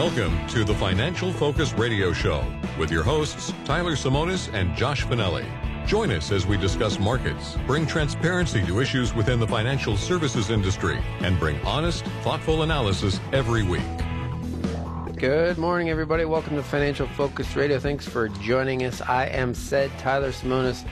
[0.00, 2.42] Welcome to the Financial Focus Radio Show
[2.78, 5.44] with your hosts, Tyler Simonis and Josh Finelli.
[5.86, 10.98] Join us as we discuss markets, bring transparency to issues within the financial services industry,
[11.20, 13.82] and bring honest, thoughtful analysis every week.
[15.18, 16.24] Good morning, everybody.
[16.24, 17.78] Welcome to Financial Focus Radio.
[17.78, 19.02] Thanks for joining us.
[19.02, 20.82] I am said Tyler Simonis.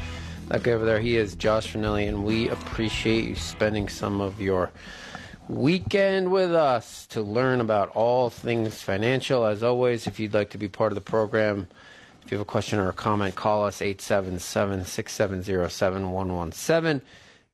[0.49, 4.39] That guy over there, he is Josh Finelli, and we appreciate you spending some of
[4.39, 4.71] your
[5.49, 9.45] weekend with us to learn about all things financial.
[9.47, 11.67] As always, if you'd like to be part of the program,
[12.25, 17.01] if you have a question or a comment, call us 877 670 7117.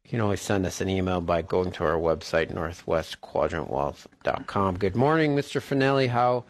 [0.05, 4.77] You can always send us an email by going to our website, northwestquadrantwealth.com.
[4.79, 5.61] Good morning, Mr.
[5.63, 6.09] Finelli.
[6.09, 6.45] How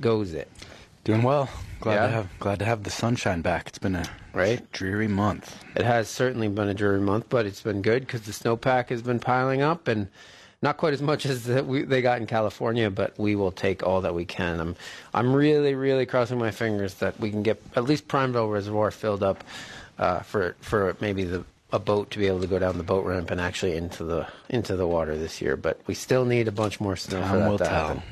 [0.00, 0.48] goes it?
[1.04, 1.48] Doing well.
[1.80, 2.06] Glad Yeah?
[2.06, 3.68] to have glad to have the sunshine back.
[3.68, 4.70] It's been a Right?
[4.72, 5.62] dreary month.
[5.74, 9.02] It has certainly been a dreary month, but it's been good because the snowpack has
[9.02, 10.08] been piling up and
[10.62, 13.82] not quite as much as that we, they got in California, but we will take
[13.82, 14.58] all that we can.
[14.60, 14.76] I'm,
[15.14, 19.22] I'm really, really crossing my fingers that we can get at least Prineville Reservoir filled
[19.22, 19.44] up
[19.98, 23.04] uh, for for maybe the a boat to be able to go down the boat
[23.04, 25.56] ramp and actually into the into the water this year.
[25.56, 27.86] But we still need a bunch more snow for Time that will to tell.
[27.88, 28.02] happen.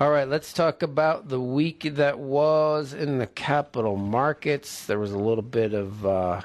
[0.00, 4.86] All right, let's talk about the week that was in the capital markets.
[4.86, 6.40] There was a little bit of uh,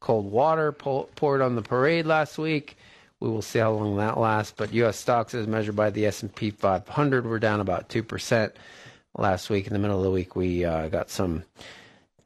[0.00, 2.76] cold water po- poured on the parade last week.
[3.24, 4.52] We will see how long that lasts.
[4.54, 4.98] But U.S.
[4.98, 8.54] stocks, as measured by the S&P 500, were down about two percent
[9.16, 9.66] last week.
[9.66, 11.44] In the middle of the week, we uh, got some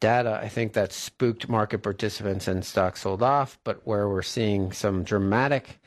[0.01, 0.41] data.
[0.43, 3.61] I think that spooked market participants and stocks sold off.
[3.63, 5.79] But where we're seeing some dramatic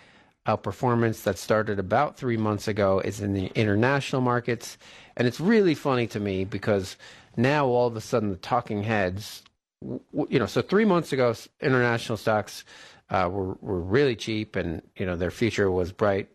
[0.48, 4.78] outperformance that started about three months ago is in the international markets.
[5.18, 6.96] And it's really funny to me because
[7.36, 9.44] now all of a sudden the talking heads,
[9.82, 12.64] you know, so three months ago, international stocks
[13.12, 16.30] uh, were, were really cheap and, you know, their future was bright.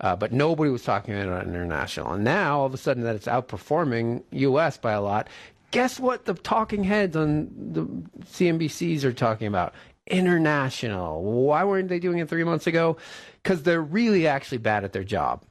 [0.00, 2.12] Uh, but nobody was talking about international.
[2.12, 4.78] And now all of a sudden that it's outperforming U.S.
[4.78, 5.28] by a lot.
[5.72, 7.84] Guess what the talking heads on the
[8.24, 9.74] CNBCs are talking about?
[10.06, 11.22] International.
[11.22, 12.96] Why weren't they doing it three months ago?
[13.42, 15.44] Because they're really actually bad at their job.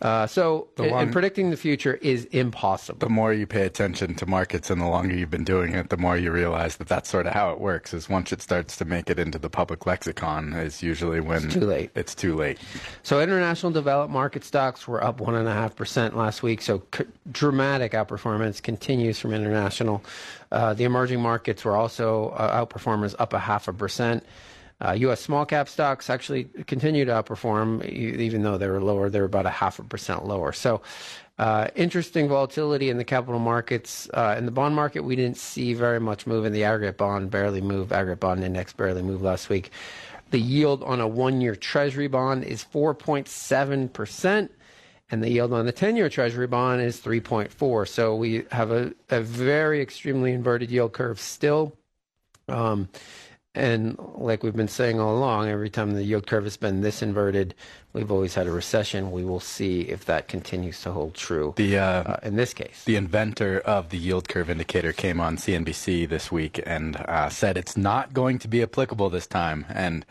[0.00, 3.00] Uh, so, and one- predicting the future is impossible.
[3.00, 5.96] The more you pay attention to markets and the longer you've been doing it, the
[5.96, 7.92] more you realize that that's sort of how it works.
[7.92, 11.54] Is once it starts to make it into the public lexicon, is usually when It's
[11.54, 11.90] too late.
[11.96, 12.58] It's too late.
[13.02, 16.62] So international developed market stocks were up one and a half percent last week.
[16.62, 20.04] So c- dramatic outperformance continues from international.
[20.52, 24.24] Uh, the emerging markets were also uh, outperformers, up a half a percent.
[24.80, 25.20] Uh, U.S.
[25.20, 29.10] small cap stocks actually continue to outperform, even though they were lower.
[29.10, 30.52] They were about a half a percent lower.
[30.52, 30.82] So.
[31.38, 34.10] Uh, interesting volatility in the capital markets.
[34.12, 37.30] Uh, in the bond market, we didn't see very much move in the aggregate bond,
[37.30, 37.92] barely moved.
[37.92, 39.70] Aggregate bond index barely moved last week.
[40.30, 44.48] The yield on a one year treasury bond is 4.7%,
[45.10, 47.88] and the yield on the 10 year treasury bond is 3.4.
[47.88, 51.76] So we have a, a very extremely inverted yield curve still.
[52.48, 52.88] Um,
[53.58, 57.02] and like we've been saying all along, every time the yield curve has been this
[57.02, 57.54] inverted,
[57.92, 59.10] we've always had a recession.
[59.10, 62.84] We will see if that continues to hold true The uh, uh, in this case.
[62.84, 67.56] the inventor of the yield curve indicator came on CNBC this week and uh, said
[67.56, 70.06] it's not going to be applicable this time, and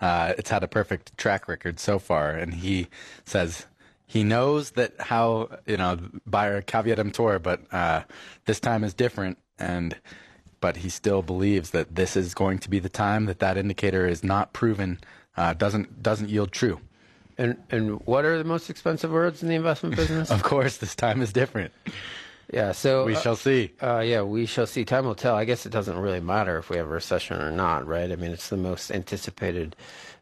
[0.00, 2.30] uh, it's had a perfect track record so far.
[2.30, 2.88] And he
[3.24, 3.66] says
[4.06, 8.02] he knows that how you know by a caveat emptor, but uh,
[8.44, 9.96] this time is different, and
[10.60, 14.06] but he still believes that this is going to be the time that that indicator
[14.06, 14.98] is not proven,
[15.36, 16.80] uh, doesn't doesn't yield true.
[17.38, 20.30] And and what are the most expensive words in the investment business?
[20.36, 21.72] Of course, this time is different.
[22.52, 23.72] yeah, so We uh, shall see.
[23.82, 24.84] Uh, yeah, we shall see.
[24.84, 25.34] Time will tell.
[25.36, 28.12] I guess it doesn't really matter if we have a recession or not, right?
[28.12, 29.74] I mean, it's the most anticipated,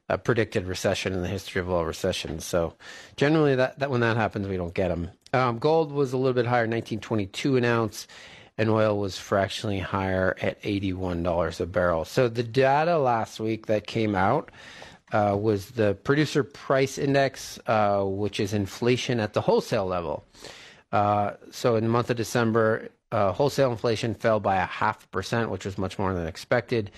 [0.08, 2.44] uh, predicted recession in the history of all recessions.
[2.44, 2.74] So,
[3.16, 5.10] generally, that, that when that happens, we don't get them.
[5.32, 8.06] Um, gold was a little bit higher, 1922 an ounce,
[8.58, 12.04] and oil was fractionally higher at $81 a barrel.
[12.04, 14.50] So, the data last week that came out
[15.12, 20.24] uh, was the producer price index, uh, which is inflation at the wholesale level.
[20.92, 25.50] Uh, so in the month of December, uh, wholesale inflation fell by a half percent,
[25.50, 26.90] which was much more than expected.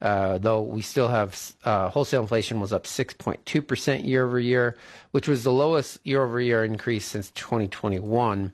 [0.00, 4.76] Uh, though we still have uh, wholesale inflation was up 6.2% year over year,
[5.12, 8.52] which was the lowest year over year increase since 2021.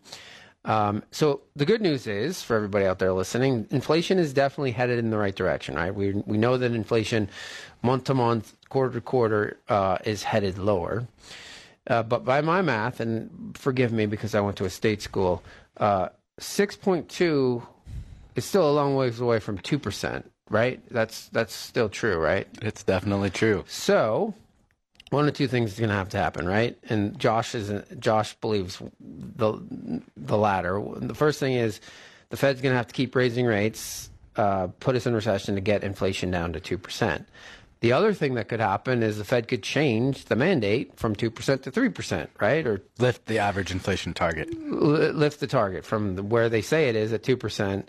[0.65, 4.99] Um, so the good news is for everybody out there listening, inflation is definitely headed
[4.99, 5.95] in the right direction, right?
[5.95, 7.31] We we know that inflation,
[7.83, 11.07] month to month, quarter to quarter, uh, is headed lower.
[11.87, 15.43] Uh, but by my math, and forgive me because I went to a state school,
[15.79, 16.09] uh,
[16.39, 17.63] six point two
[18.35, 20.83] is still a long ways away from two percent, right?
[20.91, 22.47] That's that's still true, right?
[22.61, 23.65] It's definitely true.
[23.69, 24.35] So
[25.11, 26.77] one of two things is going to have to happen, right?
[26.89, 29.59] And Josh is Josh believes the
[30.17, 30.83] the latter.
[30.97, 31.81] The first thing is
[32.31, 35.61] the Fed's going to have to keep raising rates, uh, put us in recession to
[35.61, 37.27] get inflation down to two percent.
[37.81, 41.31] The other thing that could happen is the Fed could change the mandate from two
[41.31, 42.67] percent to three percent, right?
[42.67, 44.53] Or lift the average inflation target.
[44.53, 47.89] Lift the target from the, where they say it is at two percent,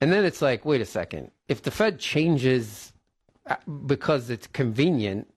[0.00, 2.92] and then it's like, wait a second, if the Fed changes
[3.46, 3.56] uh,
[3.86, 5.32] because it's convenient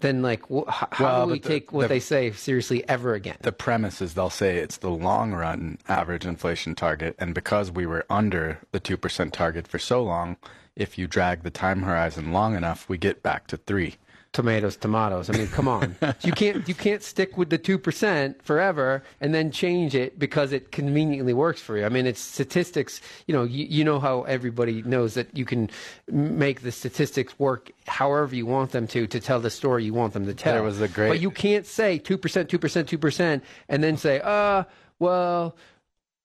[0.00, 3.14] then like wh- how well, do we the, take what the, they say seriously ever
[3.14, 3.36] again?
[3.42, 7.86] The premise is they'll say it's the long run average inflation target, and because we
[7.86, 10.36] were under the two percent target for so long,
[10.76, 13.96] if you drag the time horizon long enough, we get back to three
[14.32, 15.28] tomatoes, tomatoes.
[15.28, 15.96] I mean, come on.
[16.22, 20.52] you can't you can't stick with the two percent forever and then change it because
[20.52, 21.84] it conveniently works for you.
[21.84, 23.00] I mean, it's statistics.
[23.26, 25.70] You know, you, you know how everybody knows that you can
[26.08, 30.12] make the statistics work however you want them to to tell the story you want
[30.12, 30.54] them to tell.
[30.54, 33.82] There was a great, but you can't say two percent, two percent, two percent, and
[33.82, 34.64] then say, uh,
[34.98, 35.56] well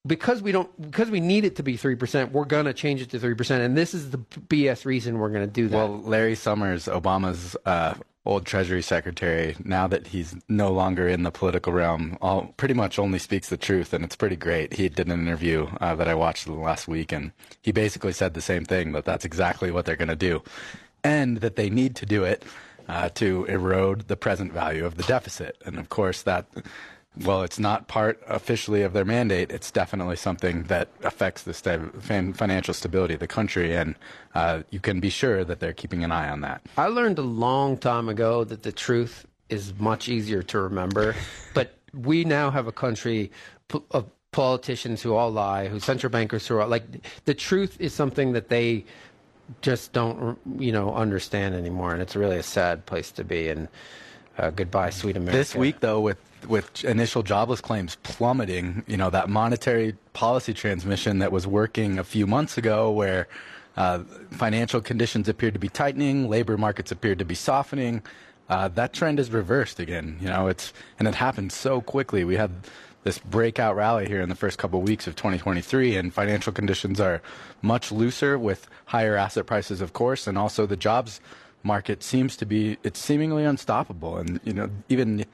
[0.05, 3.09] because we don't because we need it to be 3% we're going to change it
[3.11, 5.77] to 3% and this is the bs reason we're going to do that.
[5.77, 11.31] Well larry summers obama's uh, old treasury secretary now that he's no longer in the
[11.31, 14.73] political realm all, pretty much only speaks the truth and it's pretty great.
[14.73, 17.31] He did an interview uh, that i watched last week and
[17.61, 20.43] he basically said the same thing that that's exactly what they're going to do
[21.03, 22.43] and that they need to do it
[22.87, 25.57] uh, to erode the present value of the deficit.
[25.65, 26.47] And of course that
[27.23, 32.35] well, it's not part officially of their mandate, it's definitely something that affects the st-
[32.35, 33.95] financial stability of the country, and
[34.33, 36.61] uh, you can be sure that they're keeping an eye on that.
[36.77, 41.15] I learned a long time ago that the truth is much easier to remember,
[41.53, 43.31] but we now have a country
[43.91, 46.83] of politicians who all lie, who central bankers who are like
[47.23, 48.83] the truth is something that they
[49.61, 53.47] just don't you know understand anymore, and it's really a sad place to be.
[53.47, 53.67] And
[54.37, 55.37] uh, goodbye, sweet America.
[55.37, 56.17] This week, though, with
[56.47, 62.03] with initial jobless claims plummeting, you know, that monetary policy transmission that was working a
[62.03, 63.27] few months ago where
[63.77, 63.99] uh,
[64.31, 68.01] financial conditions appeared to be tightening, labor markets appeared to be softening,
[68.49, 70.17] uh, that trend is reversed again.
[70.21, 72.23] You know, it's and it happened so quickly.
[72.23, 72.51] We had
[73.03, 76.99] this breakout rally here in the first couple of weeks of 2023, and financial conditions
[76.99, 77.21] are
[77.61, 81.19] much looser with higher asset prices, of course, and also the jobs
[81.63, 84.17] market seems to be it's seemingly unstoppable.
[84.17, 85.25] And you know, even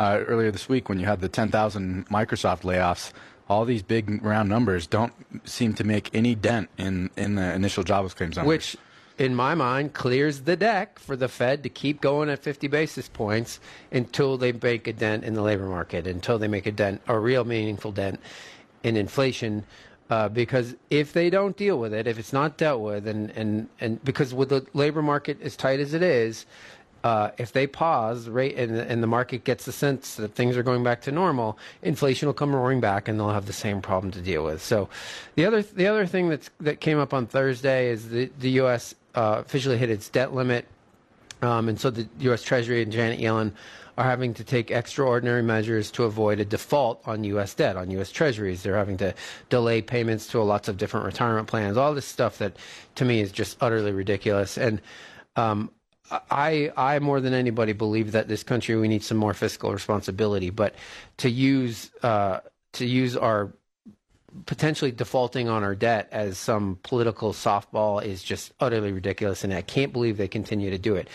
[0.00, 3.12] uh, earlier this week when you had the 10,000 Microsoft layoffs,
[3.50, 5.12] all these big round numbers don't
[5.46, 8.48] seem to make any dent in, in the initial jobless claims numbers.
[8.48, 8.76] Which,
[9.18, 13.08] in my mind, clears the deck for the Fed to keep going at 50 basis
[13.08, 13.60] points
[13.92, 17.18] until they make a dent in the labor market, until they make a dent, a
[17.18, 18.20] real meaningful dent
[18.82, 19.64] in inflation.
[20.08, 23.68] Uh, because if they don't deal with it, if it's not dealt with, and, and,
[23.80, 26.46] and because with the labor market as tight as it is,
[27.02, 30.62] uh, if they pause rate and, and the market gets the sense that things are
[30.62, 34.12] going back to normal, inflation will come roaring back and they'll have the same problem
[34.12, 34.62] to deal with.
[34.62, 34.88] So,
[35.34, 38.94] the other the other thing that's that came up on Thursday is the the U.S.
[39.14, 40.66] Uh, officially hit its debt limit,
[41.42, 42.42] um, and so the U.S.
[42.42, 43.52] Treasury and Janet Yellen
[43.98, 47.54] are having to take extraordinary measures to avoid a default on U.S.
[47.54, 48.10] debt, on U.S.
[48.10, 48.62] Treasuries.
[48.62, 49.14] They're having to
[49.48, 52.56] delay payments to lots of different retirement plans, all this stuff that
[52.94, 54.56] to me is just utterly ridiculous.
[54.56, 54.80] And
[55.36, 55.70] um,
[56.10, 60.50] I, I more than anybody believe that this country we need some more fiscal responsibility,
[60.50, 60.74] but
[61.18, 62.40] to use uh,
[62.72, 63.52] to use our
[64.46, 69.62] potentially defaulting on our debt as some political softball is just utterly ridiculous, and I
[69.62, 71.08] can't believe they continue to do it.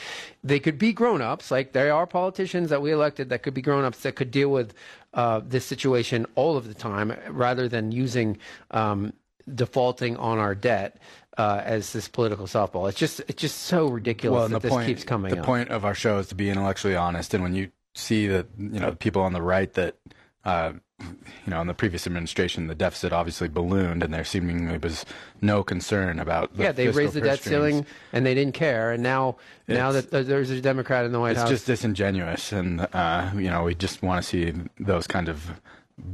[0.43, 4.01] They could be grown-ups, like there are politicians that we elected that could be grown-ups
[4.01, 4.73] that could deal with
[5.13, 8.37] uh, this situation all of the time, rather than using
[8.71, 9.13] um,
[9.53, 10.97] defaulting on our debt
[11.37, 12.89] uh, as this political softball.
[12.89, 15.33] It's just it's just so ridiculous well, that this point, keeps coming.
[15.33, 15.45] The up.
[15.45, 18.79] point of our show is to be intellectually honest, and when you see that you
[18.79, 19.95] know the people on the right that.
[20.43, 25.05] Uh, you know, in the previous administration, the deficit obviously ballooned, and there seemingly was
[25.41, 26.55] no concern about.
[26.55, 27.51] The yeah, they raised the debt strings.
[27.51, 28.93] ceiling, and they didn't care.
[28.93, 29.35] And now,
[29.67, 32.87] it's, now that there's a Democrat in the White it's House, it's just disingenuous, and
[32.93, 35.59] uh, you know, we just want to see those kind of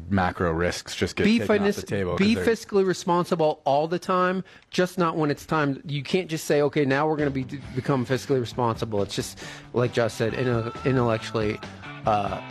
[0.10, 2.16] macro risks just get be, taken finis- off the table.
[2.16, 5.82] be fiscally responsible all the time, just not when it's time.
[5.86, 9.02] You can't just say, okay, now we're going to be become fiscally responsible.
[9.02, 9.40] It's just
[9.74, 11.60] like Josh said, intel- intellectually
[12.06, 12.42] uh,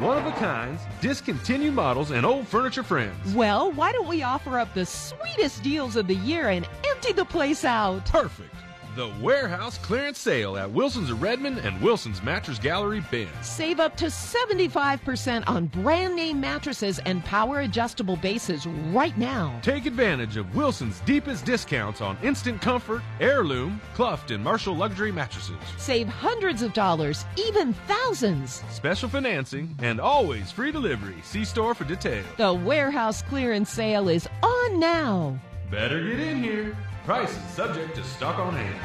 [0.00, 3.34] One of a kinds, discontinued models, and old furniture friends.
[3.34, 7.24] Well, why don't we offer up the sweetest deals of the year and empty the
[7.24, 8.04] place out?
[8.06, 8.54] Perfect.
[8.94, 13.30] The warehouse clearance sale at Wilson's of Redmond and Wilson's Mattress Gallery Bend.
[13.40, 19.58] Save up to 75% on brand name mattresses and power adjustable bases right now.
[19.62, 25.56] Take advantage of Wilson's deepest discounts on Instant Comfort, Heirloom, Cluft, and Marshall luxury mattresses.
[25.78, 28.62] Save hundreds of dollars, even thousands.
[28.68, 31.16] Special financing and always free delivery.
[31.22, 32.26] See store for details.
[32.36, 35.40] The warehouse clearance sale is on now.
[35.70, 36.76] Better get in here.
[37.04, 38.78] Price is subject to stock on hand.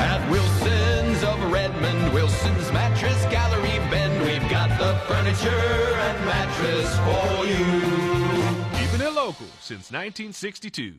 [0.00, 7.46] At Wilson's of Redmond, Wilson's Mattress Gallery Bend, we've got the furniture and mattress for
[7.46, 8.84] you.
[8.84, 10.94] Keeping it local since 1962.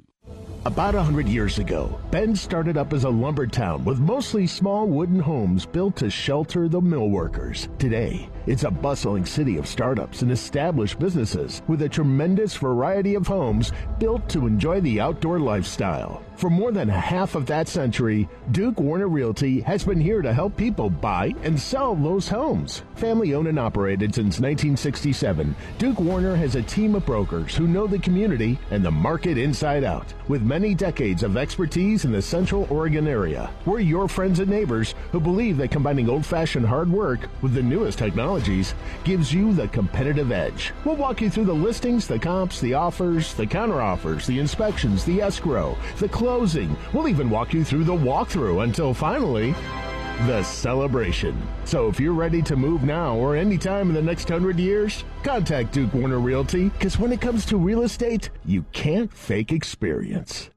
[0.66, 4.88] About a hundred years ago, Bend started up as a lumber town with mostly small
[4.88, 7.68] wooden homes built to shelter the mill workers.
[7.78, 13.28] Today, it's a bustling city of startups and established businesses with a tremendous variety of
[13.28, 16.22] homes built to enjoy the outdoor lifestyle.
[16.36, 20.58] For more than half of that century, Duke Warner Realty has been here to help
[20.58, 22.82] people buy and sell those homes.
[22.96, 27.88] Family owned and operated since 1967, Duke Warner has a team of brokers who know
[27.88, 30.14] the community and the market inside out.
[30.28, 34.96] With many decades of expertise in the Central Oregon area, we're your friends and neighbors
[35.12, 38.02] who believe that combining old fashioned hard work with the newest
[38.34, 38.74] technologies
[39.04, 40.74] gives you the competitive edge.
[40.86, 45.22] We'll walk you through the listings, the comps, the offers, the counteroffers, the inspections, the
[45.22, 46.76] escrow, the closing.
[46.94, 49.54] We'll even walk you through the walkthrough until finally
[50.26, 51.40] the celebration.
[51.66, 55.74] So if you're ready to move now or anytime in the next hundred years, contact
[55.74, 60.50] Duke Warner Realty because when it comes to real estate, you can't fake experience.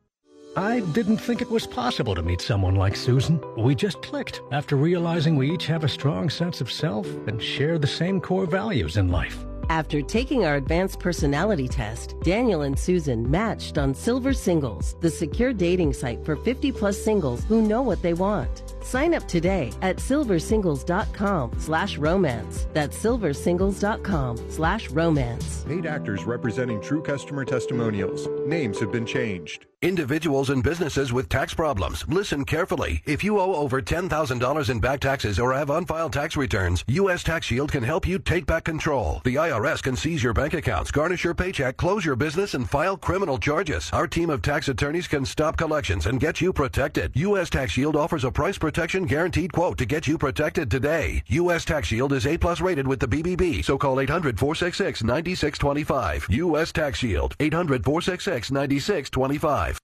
[0.56, 3.38] I didn't think it was possible to meet someone like Susan.
[3.58, 7.78] We just clicked after realizing we each have a strong sense of self and share
[7.78, 9.44] the same core values in life.
[9.68, 15.52] After taking our advanced personality test, Daniel and Susan matched on Silver Singles, the secure
[15.52, 18.75] dating site for 50 plus singles who know what they want.
[18.86, 22.68] Sign up today at silversingles.com slash romance.
[22.72, 25.64] That's silversingles.com slash romance.
[25.64, 28.28] Paid actors representing true customer testimonials.
[28.46, 29.66] Names have been changed.
[29.82, 33.02] Individuals and businesses with tax problems, listen carefully.
[33.04, 37.22] If you owe over $10,000 in back taxes or have unfiled tax returns, U.S.
[37.22, 39.20] Tax Shield can help you take back control.
[39.24, 42.96] The IRS can seize your bank accounts, garnish your paycheck, close your business, and file
[42.96, 43.90] criminal charges.
[43.92, 47.12] Our team of tax attorneys can stop collections and get you protected.
[47.14, 47.50] U.S.
[47.50, 48.75] Tax Shield offers a price protection
[49.06, 51.22] guaranteed quote to get you protected today.
[51.28, 51.64] U.S.
[51.64, 56.34] Tax Shield is A plus rated with the BBB, so call 800-466-9625.
[56.34, 56.72] U.S.
[56.72, 59.78] Tax Shield, 800-466-9625.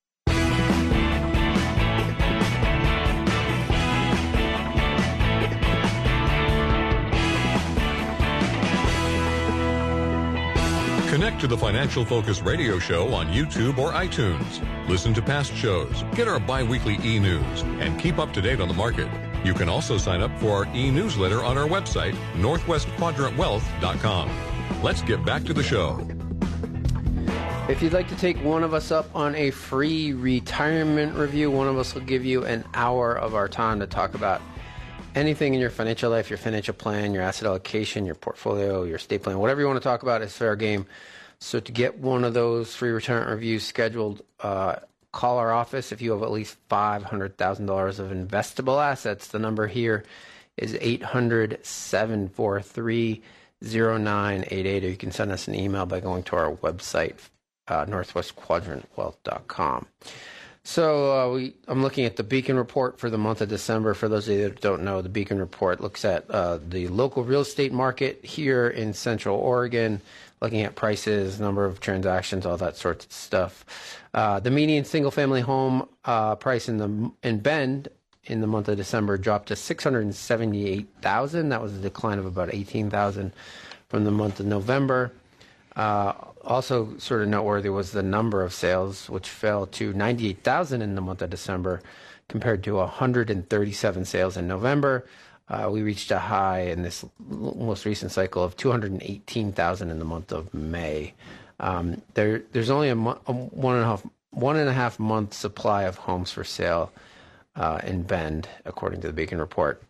[11.13, 14.67] Connect to the Financial Focus radio show on YouTube or iTunes.
[14.89, 18.73] Listen to past shows, get our bi-weekly e-news, and keep up to date on the
[18.73, 19.07] market.
[19.45, 24.31] You can also sign up for our e-newsletter on our website, northwestquadrantwealth.com.
[24.83, 26.01] Let's get back to the show.
[27.69, 31.69] If you'd like to take one of us up on a free retirement review, one
[31.69, 34.41] of us will give you an hour of our time to talk about
[35.15, 39.23] anything in your financial life, your financial plan, your asset allocation, your portfolio, your estate
[39.23, 40.87] plan, whatever you want to talk about is fair game.
[41.39, 44.77] So to get one of those free retirement reviews scheduled, uh,
[45.13, 49.29] call our office if you have at least $500,000 of investable assets.
[49.29, 50.05] The number here
[50.57, 53.23] is 800 743
[53.63, 57.15] 0988, or you can send us an email by going to our website,
[57.69, 59.87] uh, northwestquadrantwealth.com.
[60.65, 63.95] So uh, we, I'm looking at the Beacon report for the month of December.
[63.95, 67.25] For those of you that don't know, the Beacon report looks at uh, the local
[67.25, 70.01] real estate market here in Central Oregon,
[70.41, 73.65] looking at prices, number of transactions, all that sort of stuff.
[74.15, 77.89] Uh, the median single-family home uh, price in the in Bend
[78.25, 81.49] in the month of December dropped to 678,000.
[81.49, 83.33] That was a decline of about 18,000
[83.89, 85.13] from the month of November.
[86.45, 91.01] Also, sort of noteworthy was the number of sales, which fell to 98,000 in the
[91.01, 91.81] month of December,
[92.29, 95.07] compared to 137 sales in November.
[95.49, 100.33] Uh, we reached a high in this most recent cycle of 218,000 in the month
[100.33, 101.13] of May.
[101.61, 104.99] Um, there, there's only a, mo- a one and a half one and a half
[104.99, 106.91] month supply of homes for sale
[107.55, 109.83] uh, in Bend, according to the Beacon report,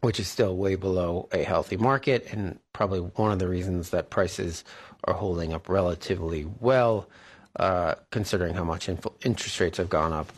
[0.00, 4.08] which is still way below a healthy market, and probably one of the reasons that
[4.08, 4.62] prices
[5.04, 7.08] are holding up relatively well,
[7.56, 10.32] uh, considering how much inf- interest rates have gone up.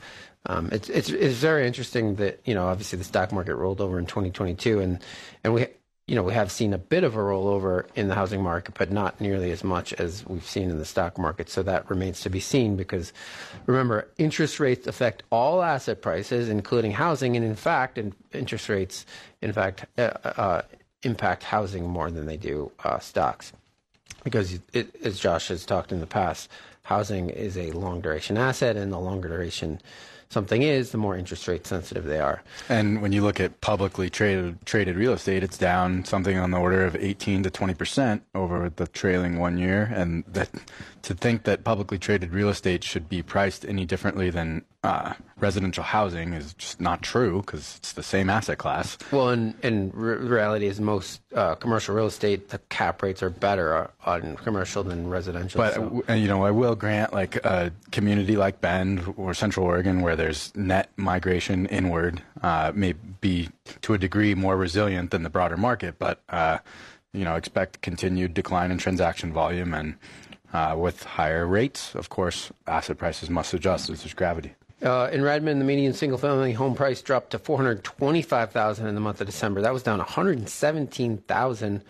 [0.47, 3.99] Um, it's, it's it's very interesting that you know obviously the stock market rolled over
[3.99, 4.99] in 2022, and
[5.42, 5.66] and we
[6.06, 8.90] you know we have seen a bit of a rollover in the housing market, but
[8.90, 11.49] not nearly as much as we've seen in the stock market.
[11.49, 13.12] So that remains to be seen because
[13.64, 19.06] remember interest rates affect all asset prices, including housing, and in fact, in, interest rates
[19.40, 20.62] in fact uh, uh,
[21.04, 23.52] impact housing more than they do uh, stocks
[24.23, 26.50] because it, as Josh has talked in the past,
[26.82, 29.80] housing is a long duration asset, and the longer duration
[30.34, 32.42] something is, the more interest rate sensitive they are.
[32.68, 36.58] And when you look at publicly traded traded real estate, it's down something on the
[36.58, 39.90] order of 18 to 20 percent over the trailing one year.
[39.94, 40.50] And that
[41.02, 45.84] to think that publicly traded real estate should be priced any differently than uh, residential
[45.84, 48.96] housing is just not true because it's the same asset class.
[49.12, 53.28] Well, and, and re- reality is most uh, commercial real estate, the cap rates are
[53.28, 55.58] better on commercial than residential.
[55.58, 56.02] But so.
[56.08, 60.16] uh, you know, I will grant like a community like Bend or Central Oregon, where
[60.16, 63.50] there's net migration inward, uh, may be
[63.82, 65.99] to a degree more resilient than the broader market.
[65.99, 66.58] But uh,
[67.12, 69.97] you know, expect continued decline in transaction volume and.
[70.54, 74.54] Uh, with higher rates, of course, asset prices must adjust as there's gravity.
[74.84, 79.26] Uh, in Redmond, the median single-family home price dropped to 425,000 in the month of
[79.26, 79.62] December.
[79.62, 81.82] That was down 117,000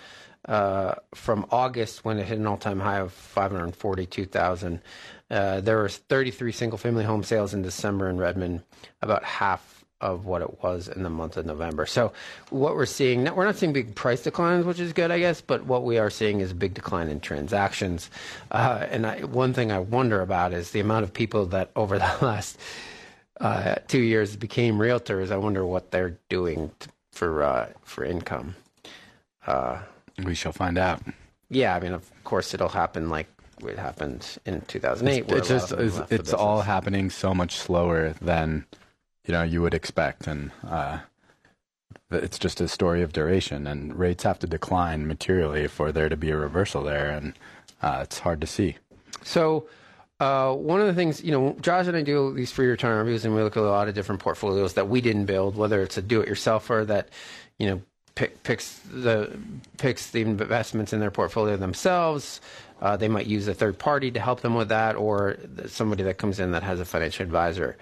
[0.45, 4.81] uh, from August when it hit an all-time high of 542,000.
[5.29, 8.63] Uh, there were 33 single-family home sales in December in Redmond,
[9.03, 11.87] about half of what it was in the month of November.
[11.87, 12.13] So
[12.51, 15.65] what we're seeing, we're not seeing big price declines, which is good, I guess, but
[15.65, 18.11] what we are seeing is a big decline in transactions.
[18.51, 21.99] Uh, and I, one thing I wonder about is the amount of people that over
[21.99, 22.59] the last
[23.41, 25.31] uh, two years became realtors.
[25.31, 28.57] I wonder what they're doing t- for uh, for income.
[29.47, 29.81] Uh,
[30.25, 31.03] we shall find out.
[31.51, 33.27] Yeah, I mean, of course, it'll happen like
[33.63, 35.25] it happened in 2008.
[35.25, 38.67] It's, it's just it's, it's all happening so much slower than
[39.27, 40.99] you know you would expect, and uh,
[42.11, 43.67] it's just a story of duration.
[43.67, 47.35] And rates have to decline materially for there to be a reversal there, and
[47.83, 48.77] uh, it's hard to see.
[49.23, 49.67] So.
[50.21, 53.25] Uh, one of the things, you know, Josh and I do these free return reviews,
[53.25, 55.99] and we look at a lot of different portfolios that we didn't build, whether it's
[55.99, 57.09] a do-it-yourselfer that,
[57.59, 57.83] you know,
[58.15, 59.37] pick, picks the
[59.77, 62.41] picks the investments in their portfolio themselves.
[62.81, 66.17] Uh, they might use a third party to help them with that, or somebody that
[66.17, 67.77] comes in that has a financial advisor.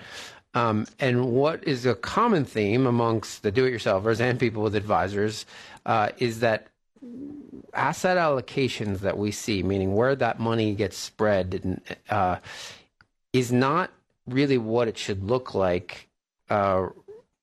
[0.55, 5.47] Um, and what is a common theme amongst the do-it-yourselfers and people with advisors
[5.87, 6.69] uh, is that
[7.73, 12.37] asset allocations that we see, meaning where that money gets spread, uh,
[13.33, 13.91] is not
[14.27, 16.09] really what it should look like.
[16.51, 16.89] Uh,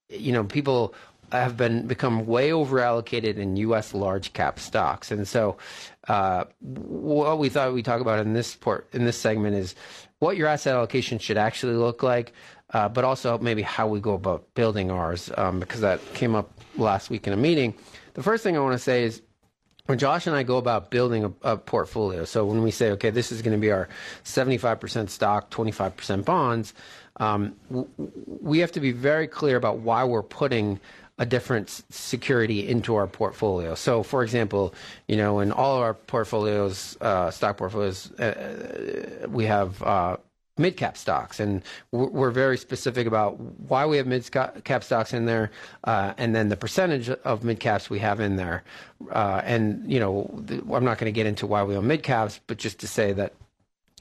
[0.10, 0.93] you know, people
[1.32, 3.93] have been become way over allocated in U.S.
[3.93, 5.58] large cap stocks, and so
[6.08, 9.76] uh, what we thought we talk about in this port in this segment is
[10.19, 12.34] what your asset allocation should actually look like,
[12.73, 16.51] uh, but also maybe how we go about building ours, um, because that came up
[16.77, 17.73] last week in a meeting.
[18.13, 19.21] The first thing I want to say is
[19.86, 23.10] when Josh and I go about building a, a, portfolio, so when we say, okay,
[23.10, 23.89] this is going to be our
[24.23, 26.73] 75% stock, 25% bonds,
[27.17, 30.79] um, w- we have to be very clear about why we're putting
[31.19, 33.75] a different security into our portfolio.
[33.75, 34.73] So, for example,
[35.08, 40.17] you know, in all of our portfolios, uh, stock portfolios, uh, we have uh,
[40.58, 45.13] mid cap stocks, and we're we're very specific about why we have mid cap stocks
[45.13, 45.51] in there,
[45.84, 48.63] uh, and then the percentage of mid caps we have in there.
[49.12, 50.29] Uh, and you know,
[50.71, 53.12] I'm not going to get into why we own mid caps, but just to say
[53.13, 53.34] that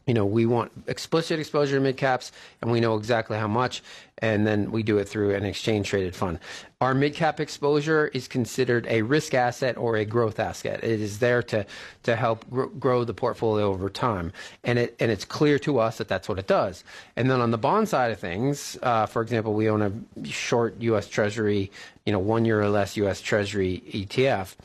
[0.08, 3.82] you know, we want explicit exposure to mid caps, and we know exactly how much,
[4.16, 6.38] and then we do it through an exchange traded fund.
[6.80, 10.82] Our mid cap exposure is considered a risk asset or a growth asset.
[10.82, 11.66] It is there to
[12.04, 14.32] to help gr- grow the portfolio over time,
[14.64, 16.84] and it and it's clear to us that that's what it does.
[17.14, 20.80] And then on the bond side of things, uh, for example, we own a short
[20.80, 21.06] U.S.
[21.06, 21.70] Treasury,
[22.06, 23.20] you know, one year or less U.S.
[23.20, 24.56] Treasury ETF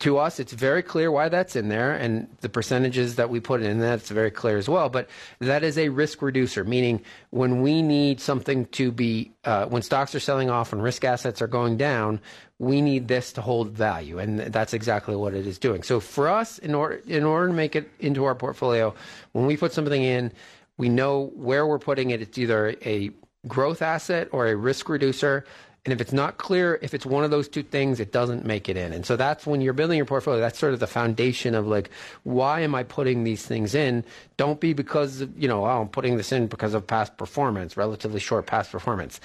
[0.00, 3.62] to us, it's very clear why that's in there, and the percentages that we put
[3.62, 4.88] in that's very clear as well.
[4.88, 5.08] But
[5.40, 10.14] that is a risk reducer, meaning when we need something to be, uh, when stocks
[10.14, 12.20] are selling off and risk assets are going down,
[12.60, 15.82] we need this to hold value, and that's exactly what it is doing.
[15.82, 18.94] So for us, in order in order to make it into our portfolio,
[19.32, 20.32] when we put something in,
[20.76, 22.22] we know where we're putting it.
[22.22, 23.10] It's either a
[23.46, 25.44] growth asset or a risk reducer
[25.88, 28.68] and if it's not clear, if it's one of those two things, it doesn't make
[28.68, 28.92] it in.
[28.92, 31.88] And so that's when you're building your portfolio, that's sort of the foundation of like,
[32.24, 34.04] why am I putting these things in?
[34.36, 37.78] Don't be because, of, you know, oh, I'm putting this in because of past performance,
[37.78, 39.18] relatively short past performance.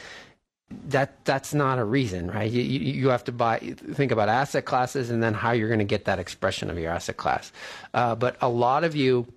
[0.88, 2.49] That that's not a reason, right?
[2.49, 5.84] You, you have to buy, think about asset classes and then how you're going to
[5.86, 7.52] get that expression of your asset class.
[7.93, 9.28] Uh, but a lot of you,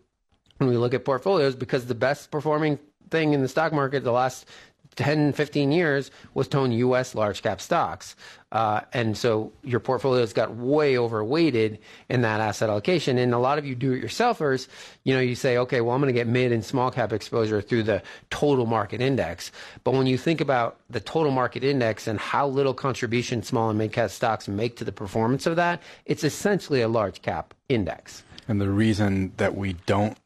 [0.58, 2.78] when we look at portfolios, because the best performing
[3.10, 4.46] thing in the stock market the last
[4.96, 7.14] 10, 15 years was to own U.S.
[7.14, 8.16] large cap stocks.
[8.52, 11.78] Uh, and so your portfolios got way overweighted
[12.08, 13.18] in that asset allocation.
[13.18, 14.68] And a lot of you do it yourselfers,
[15.04, 17.60] you know, you say, okay, well, I'm going to get mid and small cap exposure
[17.60, 19.52] through the total market index.
[19.84, 23.78] But when you think about the total market index and how little contribution small and
[23.78, 28.22] mid cap stocks make to the performance of that, it's essentially a large cap index.
[28.48, 30.16] And the reason that we don't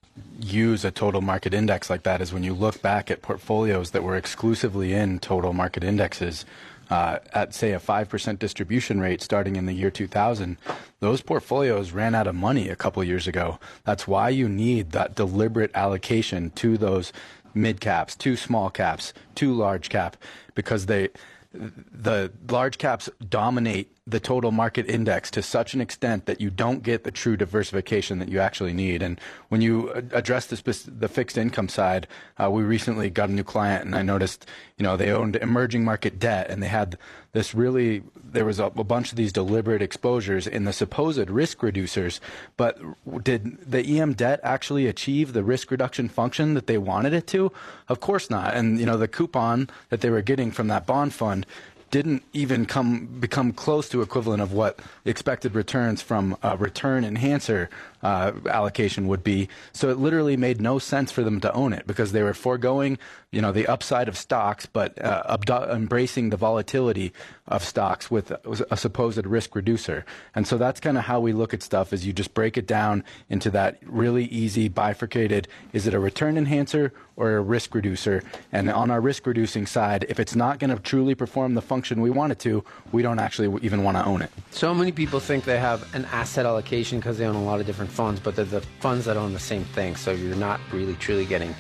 [0.43, 4.03] use a total market index like that is when you look back at portfolios that
[4.03, 6.45] were exclusively in total market indexes
[6.91, 10.57] uh, at say a 5% distribution rate starting in the year 2000
[11.01, 13.59] those portfolios ran out of money a couple years ago.
[13.85, 17.13] That's why you need that deliberate allocation to those
[17.55, 20.17] mid caps to small caps to large cap
[20.55, 21.09] because they
[21.53, 26.83] the large caps dominate the total market index to such an extent that you don't
[26.83, 29.03] get the true diversification that you actually need.
[29.03, 32.07] And when you address the, the fixed income side,
[32.43, 34.47] uh, we recently got a new client, and I noticed,
[34.79, 36.97] you know, they owned emerging market debt, and they had
[37.33, 41.59] this really there was a, a bunch of these deliberate exposures in the supposed risk
[41.59, 42.21] reducers.
[42.57, 42.79] But
[43.23, 47.53] did the EM debt actually achieve the risk reduction function that they wanted it to?
[47.89, 48.55] Of course not.
[48.55, 51.47] And you know, the coupon that they were getting from that bond fund
[51.91, 57.69] didn't even come become close to equivalent of what expected returns from a return enhancer
[58.03, 59.49] uh, allocation would be.
[59.73, 62.99] So it literally made no sense for them to own it because they were foregoing,
[63.33, 67.13] you know, the upside of stocks, but uh, abdo- embracing the volatility
[67.47, 68.33] of stocks with
[68.71, 70.05] a supposed risk reducer.
[70.35, 72.67] And so that's kind of how we look at stuff: is you just break it
[72.67, 78.25] down into that really easy bifurcated: is it a return enhancer or a risk reducer?
[78.51, 82.01] And on our risk reducing side, if it's not going to truly perform the function
[82.01, 84.31] we want it to, we don't actually even want to own it.
[84.51, 87.67] So many people think they have an asset allocation because they own a lot of
[87.67, 89.95] different funds, but they're the funds that own the same thing.
[89.95, 91.55] So you're not really truly getting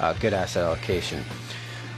[0.00, 1.22] uh, good asset allocation.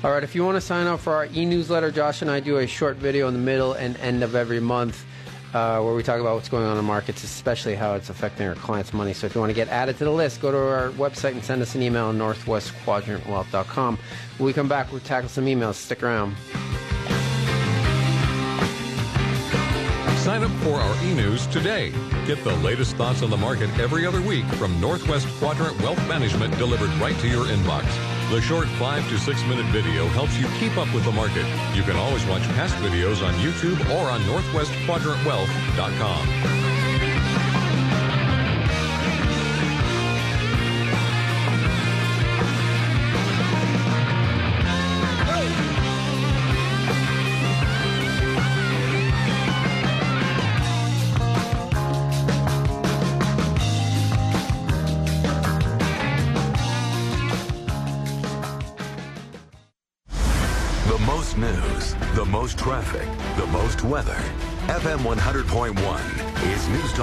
[0.03, 2.41] All right, if you want to sign up for our e newsletter, Josh and I
[2.41, 5.05] do a short video in the middle and end of every month.
[5.55, 8.45] Uh, where we talk about what's going on in the markets, especially how it's affecting
[8.45, 9.13] our clients' money.
[9.13, 11.45] So if you want to get added to the list, go to our website and
[11.45, 13.99] send us an email northwestquadrantwealth.com.
[14.39, 15.75] When we come back, we'll tackle some emails.
[15.75, 16.35] Stick around.
[20.25, 21.93] Sign up for our e-news today.
[22.27, 26.57] Get the latest thoughts on the market every other week from Northwest Quadrant Wealth Management
[26.57, 27.85] delivered right to your inbox.
[28.31, 31.45] The short five to six minute video helps you keep up with the market.
[31.75, 36.64] You can always watch past videos on YouTube or on northwestquadrantwealth.com.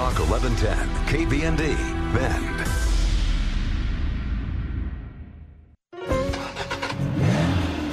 [0.02, 1.76] Talk 1110, KBND,
[2.12, 2.68] Bend.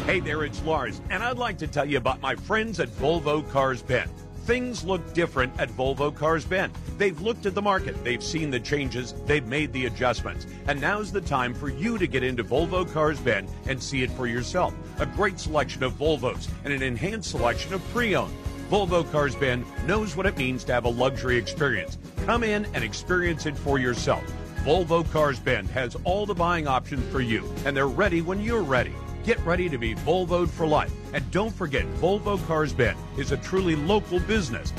[0.08, 3.48] Hey there, it's Lars, and I'd like to tell you about my friends at Volvo
[3.52, 4.10] Cars Bend.
[4.46, 6.74] Things look different at Volvo Cars Bend.
[6.98, 10.48] They've looked at the market, they've seen the changes, they've made the adjustments.
[10.66, 14.10] And now's the time for you to get into Volvo Cars Bend and see it
[14.10, 14.74] for yourself.
[14.98, 18.34] A great selection of Volvos and an enhanced selection of pre owned.
[18.70, 21.98] Volvo Cars Bend knows what it means to have a luxury experience.
[22.28, 24.24] Come in and experience it for yourself.
[24.64, 28.62] Volvo Cars Bend has all the buying options for you, and they're ready when you're
[28.62, 28.94] ready.
[29.24, 30.94] Get ready to be Volvoed for life.
[31.14, 34.72] And don't forget, Volvo Cars Bend is a truly local business.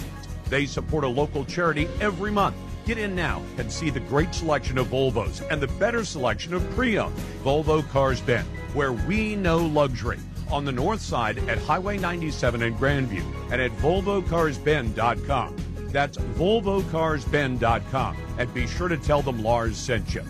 [0.49, 2.55] They support a local charity every month.
[2.87, 6.69] Get in now and see the great selection of Volvos and the better selection of
[6.77, 7.17] pre owned.
[7.43, 10.19] Volvo Cars Bend, where we know luxury.
[10.53, 15.57] On the north side at Highway 97 in Grandview and at VolvoCarsBend.com.
[15.93, 18.17] That's VolvoCarsBend.com.
[18.39, 20.25] And be sure to tell them Lars sent you.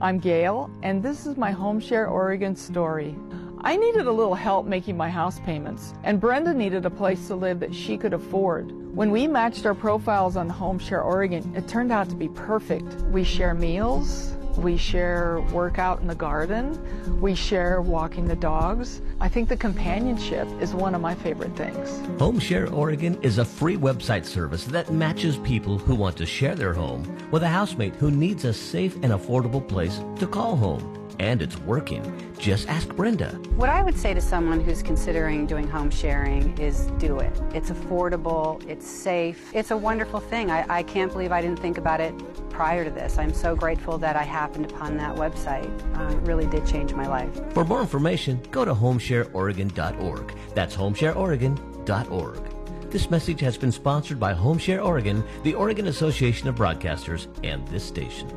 [0.00, 3.14] I'm Gail, and this is my HomeShare Oregon story.
[3.62, 7.34] I needed a little help making my house payments, and Brenda needed a place to
[7.34, 8.72] live that she could afford.
[8.96, 12.94] When we matched our profiles on HomeShare Oregon, it turned out to be perfect.
[13.10, 17.20] We share meals, we share work out in the garden.
[17.20, 19.00] We share walking the dogs.
[19.20, 21.90] I think the companionship is one of my favorite things.
[22.18, 26.72] HomeShare Oregon is a free website service that matches people who want to share their
[26.72, 31.42] home with a housemate who needs a safe and affordable place to call home and
[31.42, 32.02] it's working.
[32.38, 33.28] Just ask Brenda.
[33.54, 37.38] What I would say to someone who's considering doing home sharing is do it.
[37.54, 40.50] It's affordable, it's safe, it's a wonderful thing.
[40.50, 42.14] I, I can't believe I didn't think about it
[42.48, 43.18] prior to this.
[43.18, 45.68] I'm so grateful that I happened upon that website.
[45.98, 47.30] Uh, it really did change my life.
[47.52, 50.34] For more information, go to homeshareoregon.org.
[50.54, 52.90] That's homeshareoregon.org.
[52.90, 57.84] This message has been sponsored by HomeShare Oregon, the Oregon Association of Broadcasters, and this
[57.84, 58.28] station.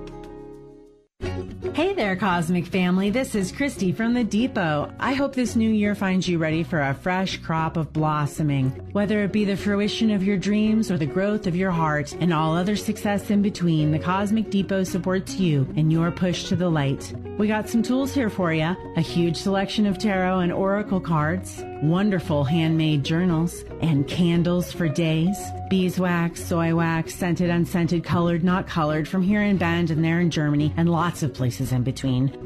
[1.74, 3.12] Hey there, Cosmic Family.
[3.12, 4.92] This is Christy from the Depot.
[5.00, 8.72] I hope this new year finds you ready for a fresh crop of blossoming.
[8.92, 12.34] Whether it be the fruition of your dreams or the growth of your heart and
[12.34, 16.68] all other success in between, the Cosmic Depot supports you and your push to the
[16.68, 17.14] light.
[17.38, 21.64] We got some tools here for you a huge selection of tarot and oracle cards,
[21.82, 25.38] wonderful handmade journals, and candles for days,
[25.70, 30.30] beeswax, soy wax, scented, unscented, colored, not colored, from here in Bend and there in
[30.30, 31.93] Germany, and lots of places in between.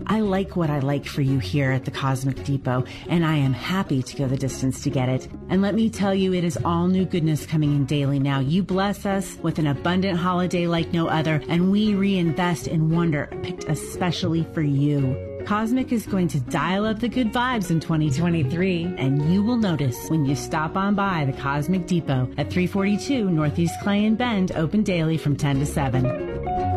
[0.07, 3.53] I like what I like for you here at the Cosmic Depot, and I am
[3.53, 5.27] happy to go the distance to get it.
[5.49, 8.39] And let me tell you, it is all new goodness coming in daily now.
[8.39, 13.29] You bless us with an abundant holiday like no other, and we reinvest in wonder
[13.43, 15.43] picked especially for you you.
[15.45, 20.09] Cosmic is going to dial up the good vibes in 2023, and you will notice
[20.09, 24.83] when you stop on by the Cosmic Depot at 342 Northeast Clay and Bend, open
[24.83, 26.76] daily from 10 to 7.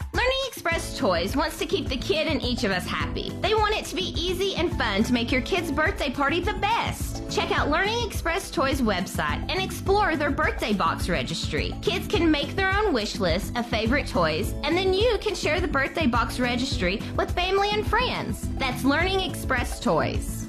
[0.13, 3.29] Learning Express Toys wants to keep the kid in each of us happy.
[3.41, 6.53] They want it to be easy and fun to make your kid's birthday party the
[6.53, 7.23] best.
[7.31, 11.73] Check out Learning Express Toys website and explore their birthday box registry.
[11.81, 15.61] Kids can make their own wish list of favorite toys, and then you can share
[15.61, 18.49] the birthday box registry with family and friends.
[18.57, 20.45] That's Learning Express Toys.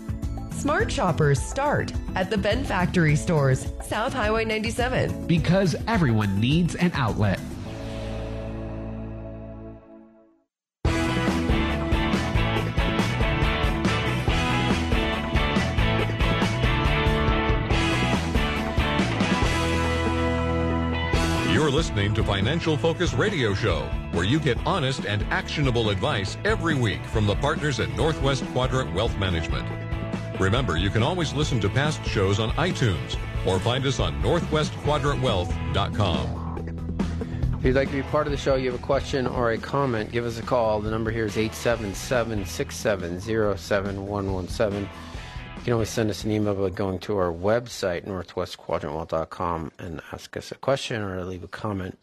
[0.51, 5.29] Smart shoppers start at the Bend Factory stores, South Highway 97.
[5.29, 7.39] Because everyone needs an outlet.
[21.73, 27.03] Listening to Financial Focus Radio Show, where you get honest and actionable advice every week
[27.07, 29.67] from the partners at Northwest Quadrant Wealth Management.
[30.39, 36.39] Remember, you can always listen to past shows on iTunes or find us on northwestquadrantwealth.com.
[37.59, 39.59] If you'd like to be part of the show, you have a question or a
[39.59, 40.79] comment, give us a call.
[40.81, 44.91] The number here is 877 670 7117.
[45.63, 50.37] You can always send us an email by going to our website, northwestquadrantwealth.com, and ask
[50.37, 51.97] us a question or leave a comment.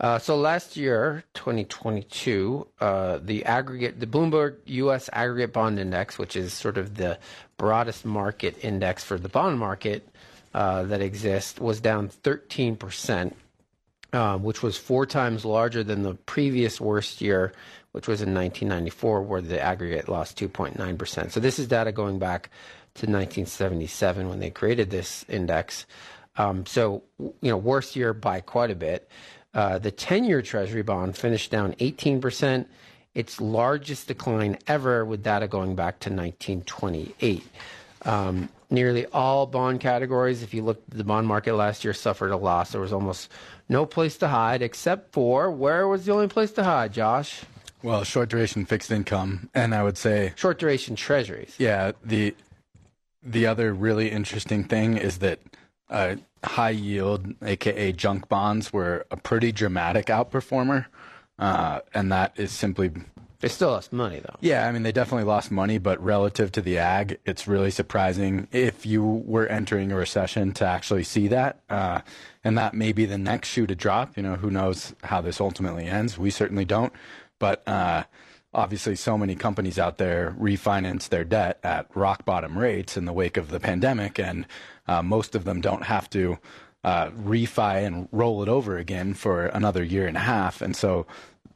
[0.00, 5.10] Uh, so last year, 2022, uh, the aggregate, the Bloomberg U.S.
[5.12, 7.18] Aggregate Bond Index, which is sort of the
[7.58, 10.08] broadest market index for the bond market
[10.54, 13.36] uh, that exists, was down 13 percent.
[14.12, 17.52] um, which was four times larger than the previous worst year,
[17.92, 21.30] which was in 1994, where the aggregate lost 2.9%.
[21.30, 22.50] So this is data going back
[22.94, 25.86] to 1977 when they created this index.
[26.36, 29.08] Um, so, you know, worst year by quite a bit.
[29.52, 32.66] Uh, the 10 year Treasury bond finished down 18%,
[33.14, 37.42] its largest decline ever, with data going back to 1928.
[38.02, 42.30] Um, nearly all bond categories, if you look, at the bond market last year, suffered
[42.30, 42.70] a loss.
[42.70, 43.30] There was almost
[43.68, 47.42] no place to hide except for where was the only place to hide, Josh?
[47.82, 51.54] Well, short duration fixed income, and I would say short duration treasuries.
[51.58, 52.34] Yeah, the
[53.22, 55.40] the other really interesting thing is that
[55.88, 60.86] uh, high yield, aka junk bonds, were a pretty dramatic outperformer,
[61.38, 62.90] uh, and that is simply
[63.40, 64.36] they still lost money though.
[64.40, 68.46] Yeah, I mean they definitely lost money, but relative to the ag, it's really surprising
[68.52, 72.02] if you were entering a recession to actually see that, uh,
[72.44, 74.16] and that may be the next shoe to drop.
[74.16, 76.18] You know, who knows how this ultimately ends?
[76.18, 76.92] We certainly don't,
[77.40, 77.66] but.
[77.66, 78.04] Uh,
[78.52, 83.12] obviously so many companies out there refinance their debt at rock bottom rates in the
[83.12, 84.46] wake of the pandemic, and
[84.88, 86.36] uh, most of them don't have to
[86.82, 90.62] uh, refi and roll it over again for another year and a half.
[90.62, 91.06] And so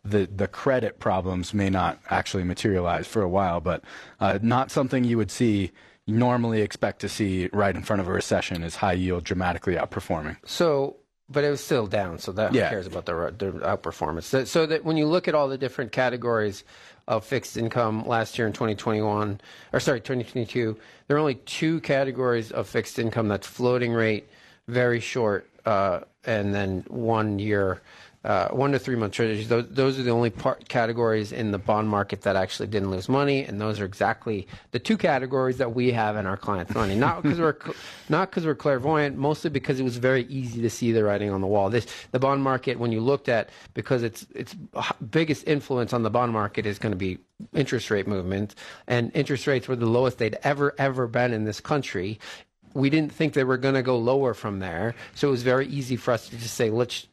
[0.05, 3.83] the the credit problems may not actually materialize for a while, but
[4.21, 5.73] uh, not something you would see
[6.07, 10.37] normally expect to see right in front of a recession is high yield dramatically outperforming.
[10.45, 10.97] So
[11.29, 12.65] but it was still down, so that Yeah.
[12.65, 14.25] who cares about the, the outperformance.
[14.25, 16.65] So, so that when you look at all the different categories
[17.09, 19.41] of fixed income last year in 2021,
[19.73, 20.77] or sorry, 2022,
[21.09, 24.29] there are only two categories of fixed income that's floating rate,
[24.69, 27.81] very short, uh, and then one year.
[28.25, 29.49] Uh, one to three month treasuries.
[29.49, 33.07] Those, those are the only part categories in the bond market that actually didn't lose
[33.07, 36.95] money, and those are exactly the two categories that we have in our clients' money.
[36.95, 37.59] Not because we're
[38.09, 41.43] not because we're clairvoyant, mostly because it was very easy to see the writing on
[41.43, 41.69] the wall.
[41.69, 44.55] This the bond market when you looked at because its its
[45.11, 47.19] biggest influence on the bond market is going to be
[47.53, 48.55] interest rate movement,
[48.87, 52.19] and interest rates were the lowest they'd ever ever been in this country.
[52.73, 55.67] We didn't think they were going to go lower from there, so it was very
[55.67, 57.07] easy for us to just say let's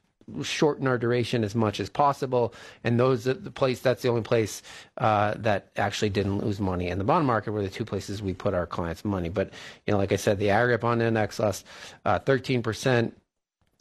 [0.44, 2.54] shorten our duration as much as possible.
[2.84, 4.62] And those the place that's the only place
[4.98, 6.90] uh, that actually didn't lose money.
[6.90, 9.30] And the bond market were the two places we put our clients' money.
[9.30, 9.52] But
[9.86, 11.66] you know, like I said, the aggregate bond index lost
[12.06, 13.18] uh, thirteen percent.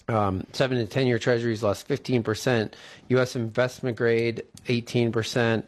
[0.09, 2.73] Um, seven to ten year treasuries lost 15%.
[3.11, 3.37] U.S.
[3.37, 5.63] investment grade, 18%.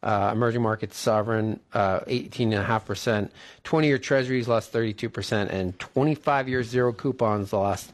[0.00, 3.30] Uh, emerging markets sovereign, uh, 18.5%.
[3.64, 5.50] 20 year treasuries lost 32%.
[5.50, 7.92] And 25 year zero coupons lost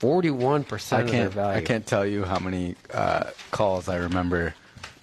[0.00, 1.58] 41% I of their value.
[1.58, 4.54] I can't tell you how many uh, calls I remember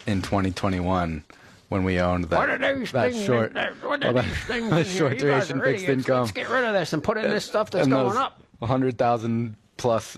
[0.08, 1.24] in 2021
[1.70, 2.38] when we owned that.
[2.38, 3.54] What are these that short.
[3.84, 6.22] What are well, these that- that short duration fixed income.
[6.22, 8.42] Let's get rid of this and put in this stuff that's going up.
[8.60, 10.18] 100,000 plus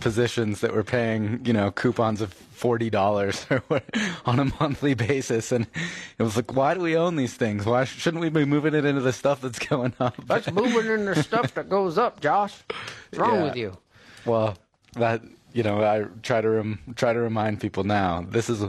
[0.00, 3.46] positions that were paying, you know, coupons of forty dollars
[4.26, 5.66] on a monthly basis, and
[6.18, 7.64] it was like, why do we own these things?
[7.64, 10.16] Why shouldn't we be moving it into the stuff that's going up?
[10.26, 12.56] That's moving in the stuff that goes up, Josh.
[13.10, 13.42] What's wrong Yeah.
[13.44, 13.76] with you?
[14.28, 14.56] Well,
[14.94, 18.24] that you know, I try to rem- try to remind people now.
[18.28, 18.64] This is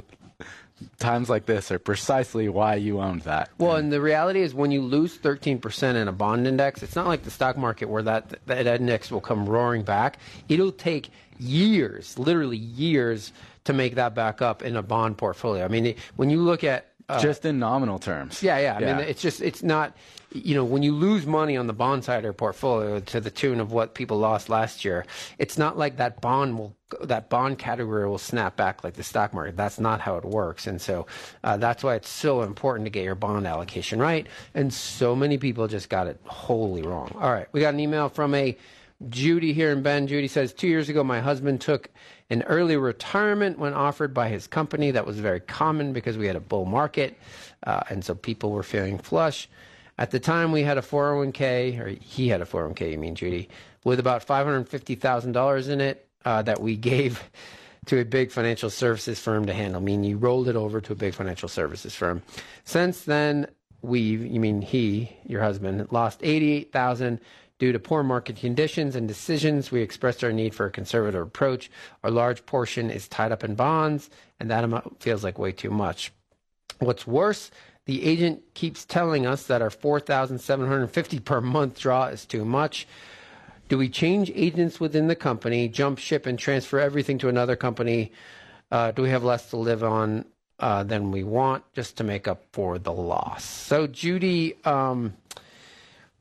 [0.98, 3.50] times like this are precisely why you owned that.
[3.58, 7.08] Well, and the reality is when you lose 13% in a bond index, it's not
[7.08, 10.20] like the stock market where that, that index will come roaring back.
[10.48, 13.34] It'll take years, literally years,
[13.66, 15.66] to make that back up in a bond portfolio.
[15.66, 18.42] I mean, when you look at uh, Just in nominal terms.
[18.44, 18.78] Yeah, yeah.
[18.78, 18.98] I Yeah.
[18.98, 19.98] mean, it's just it's not.
[20.32, 23.32] You know, when you lose money on the bond side of your portfolio to the
[23.32, 25.04] tune of what people lost last year,
[25.40, 29.34] it's not like that bond will that bond category will snap back like the stock
[29.34, 29.58] market.
[29.58, 31.08] That's not how it works, and so
[31.44, 34.28] uh, that's why it's so important to get your bond allocation right.
[34.54, 37.12] And so many people just got it wholly wrong.
[37.20, 38.56] All right, we got an email from a
[39.08, 40.10] Judy here in Bend.
[40.10, 41.90] Judy says, Two years ago, my husband took
[42.30, 44.92] an early retirement when offered by his company.
[44.92, 47.18] That was very common because we had a bull market,
[47.66, 49.48] uh, and so people were feeling flush.
[49.98, 53.50] At the time, we had a 401k, or he had a 401k, you mean, Judy,
[53.84, 57.30] with about $550,000 in it uh, that we gave
[57.86, 59.82] to a big financial services firm to handle.
[59.82, 62.22] I mean, you rolled it over to a big financial services firm.
[62.64, 63.48] Since then,
[63.82, 67.20] we, you mean he, your husband, lost 88,000
[67.60, 69.72] due to poor market conditions and decisions.
[69.72, 71.70] We expressed our need for a conservative approach.
[72.04, 75.70] Our large portion is tied up in bonds, and that amount feels like way too
[75.70, 76.12] much.
[76.80, 77.52] What's worse,
[77.86, 82.88] the agent keeps telling us that our 4750 per month draw is too much.
[83.68, 88.12] Do we change agents within the company, jump ship, and transfer everything to another company?
[88.72, 90.26] Uh, do we have less to live on
[90.60, 93.44] uh, than we want just to make up for the loss?
[93.44, 95.14] So, Judy, um,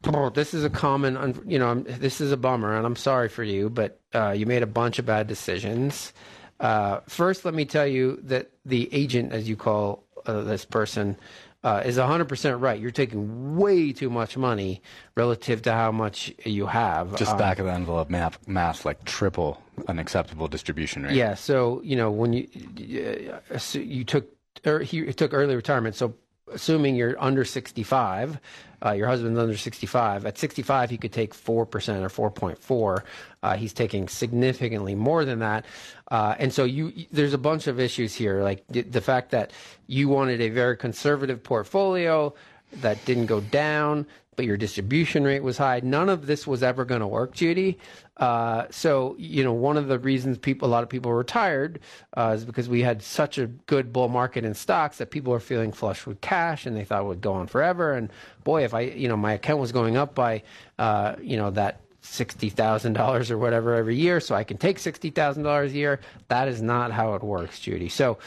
[0.03, 3.69] this is a common, you know, this is a bummer, and I'm sorry for you,
[3.71, 6.13] but uh, you made a bunch of bad decisions.
[6.61, 11.17] Uh, first, let me tell you that the agent, as you call uh, this person,
[11.65, 12.81] uh, is 100% right.
[12.81, 14.81] You're taking way too much money
[15.17, 17.17] relative to how much you have.
[17.17, 21.15] Just Um, back of the envelope math, math like triple an acceptable distribution rate.
[21.15, 21.35] Yeah.
[21.35, 24.29] So you know when you uh, so you took
[24.65, 25.95] or he took early retirement.
[25.95, 26.15] So
[26.53, 28.41] assuming you're under 65,
[28.85, 30.27] uh, your husband's under 65.
[30.27, 33.03] At 65, he could take four percent or 4.4.
[33.43, 35.65] Uh, he's taking significantly more than that.
[36.11, 39.53] Uh, and so you there's a bunch of issues here, like the, the fact that
[39.87, 42.35] you wanted a very conservative portfolio
[42.81, 44.07] that didn't go down
[44.39, 45.81] but your distribution rate was high.
[45.83, 47.77] None of this was ever going to work, Judy.
[48.19, 51.79] Uh, so, you know, one of the reasons people, a lot of people retired
[52.17, 55.41] uh, is because we had such a good bull market in stocks that people were
[55.41, 57.93] feeling flush with cash and they thought it would go on forever.
[57.93, 58.11] And
[58.45, 60.43] boy, if I, you know, my account was going up by,
[60.79, 64.79] uh, you know, that sixty thousand dollars or whatever every year, so I can take
[64.79, 66.01] sixty thousand dollars a year.
[66.29, 67.89] That is not how it works, Judy.
[67.89, 68.19] So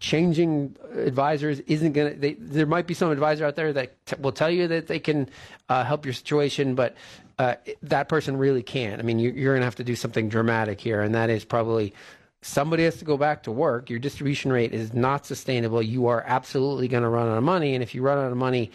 [0.00, 4.32] changing advisors isn't going to there might be some advisor out there that t- will
[4.32, 5.28] tell you that they can
[5.68, 6.96] uh, help your situation but
[7.40, 9.00] uh, that person really can't.
[9.00, 11.42] I mean you, you're going to have to do something dramatic here and that is
[11.42, 11.94] probably
[12.42, 13.88] somebody has to go back to work.
[13.88, 15.80] Your distribution rate is not sustainable.
[15.80, 18.36] You are absolutely going to run out of money and if you run out of
[18.36, 18.70] money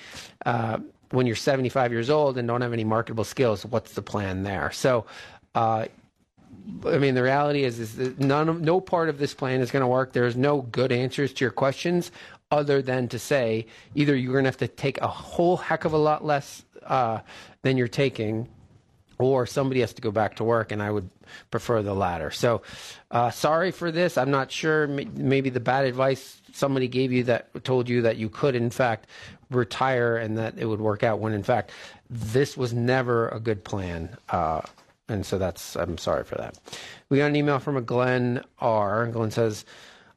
[0.48, 0.80] uh,
[1.12, 4.72] when you're 75 years old and don't have any marketable skills what's the plan there?
[4.72, 5.06] So
[5.54, 5.86] uh,
[6.88, 9.82] I mean, the reality is, is that none no part of this plan is going
[9.82, 10.14] to work.
[10.14, 12.12] There's no good answers to your questions
[12.50, 15.94] other than to say either you're going to have to take a whole heck of
[15.94, 17.20] a lot less uh,
[17.62, 18.48] than you're taking,
[19.18, 21.10] or somebody has to go back to work, and I would
[21.52, 22.32] prefer the latter.
[22.32, 22.62] So,
[23.12, 24.18] uh, sorry for this.
[24.18, 24.88] I'm not sure.
[24.88, 29.08] Maybe the bad advice somebody gave you that told you that you could, in fact,
[29.52, 31.20] retire and that it would work out.
[31.20, 31.72] When in fact,
[32.10, 34.16] this was never a good plan.
[34.30, 34.62] Uh,
[35.08, 36.58] and so that's I'm sorry for that.
[37.10, 39.08] We got an email from a Glenn R.
[39.08, 39.66] Glenn says,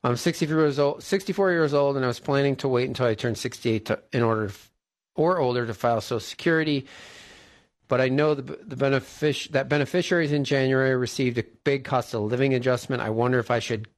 [0.02, 3.14] "I'm 64 years old, 64 years old, and I was planning to wait until I
[3.14, 4.54] turned 68 to, in order to,
[5.14, 6.86] or older to file Social Security."
[7.88, 12.22] But I know the, the benefic- that beneficiaries in January received a big cost of
[12.22, 13.02] living adjustment.
[13.02, 13.88] I wonder if I should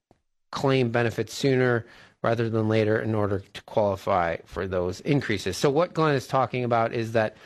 [0.50, 1.86] claim benefits sooner
[2.22, 5.56] rather than later in order to qualify for those increases.
[5.56, 7.36] So what Glenn is talking about is that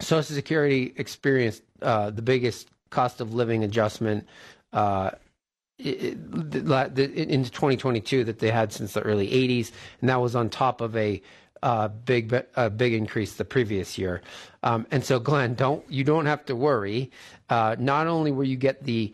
[0.00, 4.26] Social Security experienced uh, the biggest cost of living adjustment
[4.72, 5.10] uh,
[5.78, 10.96] into 2022 that they had since the early 80s, and that was on top of
[10.96, 11.22] a
[11.62, 14.22] uh, big a big increase the previous year.
[14.62, 17.10] Um, and so, Glenn, don't you don't have to worry.
[17.48, 19.12] Uh, not only will you get the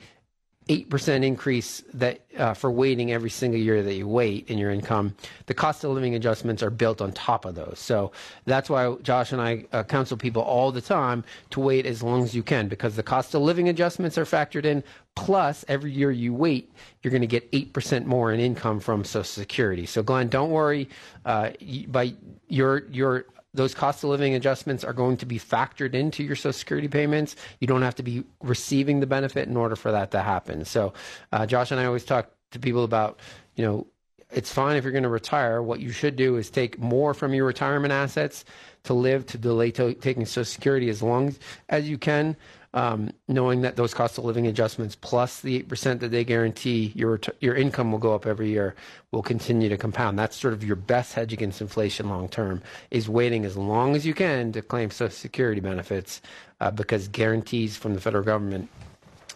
[0.69, 4.71] eight percent increase that uh, for waiting every single year that you wait in your
[4.71, 5.15] income.
[5.47, 7.79] The cost of living adjustments are built on top of those.
[7.79, 8.11] So
[8.47, 12.25] that's why Josh and I uh, counsel people all the time to wait as long
[12.25, 14.83] as you can because the cost of living adjustments are factored in.
[15.15, 16.71] Plus, every year you wait,
[17.03, 19.87] you're going to get eight percent more in income from Social Security.
[19.87, 20.89] So, Glenn, don't worry.
[21.25, 21.53] Uh,
[21.89, 22.13] by
[22.49, 23.27] your your
[23.57, 27.37] those cost of living adjustments are going to be factored into your Social Security payments.
[27.61, 30.65] You don't have to be receiving the benefit in order for that to happen.
[30.65, 30.93] So,
[31.33, 33.19] uh, Josh and I always talk to people about,
[33.57, 33.87] you know,
[34.31, 35.63] it's fine if you're going to retire.
[35.63, 38.45] What you should do is take more from your retirement assets
[38.85, 41.35] to live to delay to taking Social Security as long
[41.69, 42.37] as you can.
[42.77, 46.93] Um, knowing that those cost of living adjustments plus the eight percent that they guarantee
[46.95, 48.75] your your income will go up every year
[49.13, 50.19] will continue to compound.
[50.19, 52.61] That's sort of your best hedge against inflation long term.
[52.91, 56.21] Is waiting as long as you can to claim Social Security benefits
[56.61, 58.69] uh, because guarantees from the federal government,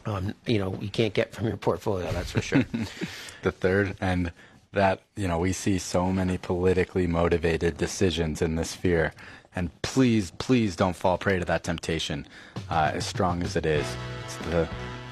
[0.05, 2.13] um, you know, you can't get from your portfolio.
[2.13, 2.67] That's for sure.
[3.43, 4.33] the third and
[4.73, 9.15] that you know we see so many politically motivated decisions in this sphere
[9.55, 12.27] and please please don't fall prey to that temptation
[12.71, 13.87] uh, as strong as it is
[14.25, 14.69] it's the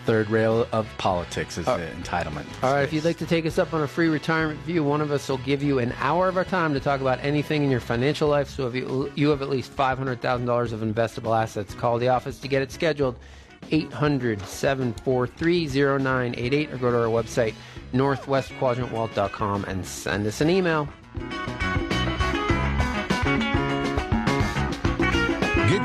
[0.08, 3.58] third rail of politics is the entitlement All right, if you'd like to take us
[3.58, 6.38] up on a free retirement view, one of us will give you an hour of
[6.38, 8.48] our time to talk about anything in your financial life.
[8.48, 12.48] So if you, you have at least $500,000 of investable assets, call the office to
[12.48, 13.18] get it scheduled.
[13.70, 17.52] 800 743 0988 or go to our website,
[17.92, 20.88] northwestquadrantwealth.com, and send us an email.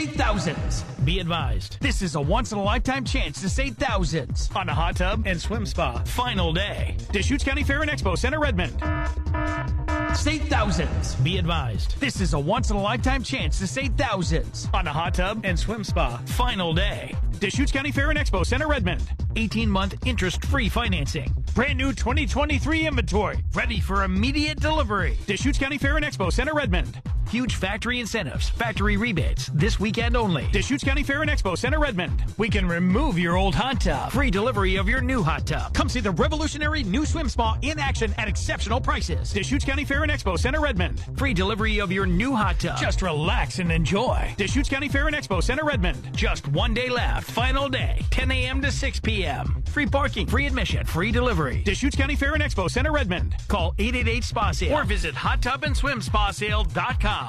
[0.00, 0.82] save thousands.
[1.04, 4.74] Be advised, this is a once in a lifetime chance to save thousands on a
[4.74, 5.98] hot tub and swim spa.
[6.04, 6.96] Final day.
[7.12, 8.72] Deschutes County Fair and Expo Center, Redmond.
[10.16, 11.16] Save thousands.
[11.16, 14.92] Be advised, this is a once in a lifetime chance to save thousands on a
[14.92, 16.16] hot tub and swim spa.
[16.26, 17.14] Final day.
[17.38, 19.02] Deschutes County Fair and Expo Center, Redmond.
[19.36, 21.32] 18 month interest free financing.
[21.54, 23.38] Brand new 2023 inventory.
[23.54, 25.18] Ready for immediate delivery.
[25.26, 27.00] Deschutes County Fair and Expo Center, Redmond.
[27.30, 30.48] Huge factory incentives, factory rebates, this weekend only.
[30.50, 32.24] Deschutes County Fair and Expo Center, Redmond.
[32.38, 34.10] We can remove your old hot tub.
[34.10, 35.72] Free delivery of your new hot tub.
[35.72, 39.32] Come see the revolutionary new swim spa in action at exceptional prices.
[39.32, 41.04] Deschutes County Fair and Expo Center, Redmond.
[41.16, 42.80] Free delivery of your new hot tub.
[42.80, 44.34] Just relax and enjoy.
[44.36, 46.10] Deschutes County Fair and Expo Center, Redmond.
[46.16, 47.30] Just one day left.
[47.30, 48.60] Final day, 10 a.m.
[48.60, 49.62] to 6 p.m.
[49.68, 51.62] Free parking, free admission, free delivery.
[51.64, 53.36] Deschutes County Fair and Expo Center, Redmond.
[53.46, 57.19] Call 888 Spa Sale or visit hottubandSwimSpaSale.com.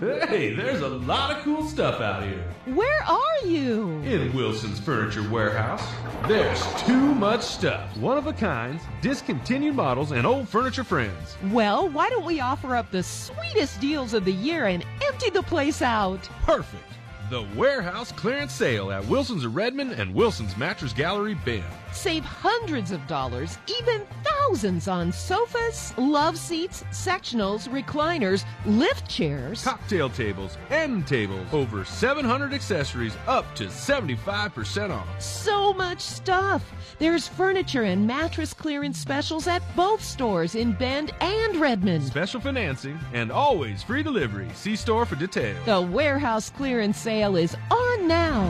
[0.00, 2.42] Hey, there's a lot of cool stuff out here.
[2.74, 4.00] Where are you?
[4.00, 5.86] In Wilson's Furniture Warehouse,
[6.26, 7.94] there's too much stuff.
[7.98, 11.36] One of a kinds, discontinued models, and old furniture friends.
[11.50, 15.42] Well, why don't we offer up the sweetest deals of the year and empty the
[15.42, 16.22] place out?
[16.44, 16.82] Perfect.
[17.28, 21.62] The warehouse clearance sale at Wilson's of Redmond and Wilson's Mattress Gallery Bend.
[21.92, 30.08] Save hundreds of dollars, even thousands on sofas, love seats, sectionals, recliners, lift chairs, cocktail
[30.08, 35.08] tables, end tables, over 700 accessories, up to 75% off.
[35.20, 36.62] So much stuff.
[36.98, 42.04] There's furniture and mattress clearance specials at both stores in Bend and Redmond.
[42.04, 44.48] Special financing and always free delivery.
[44.54, 45.64] See store for details.
[45.64, 48.40] The warehouse clearance sale is on now.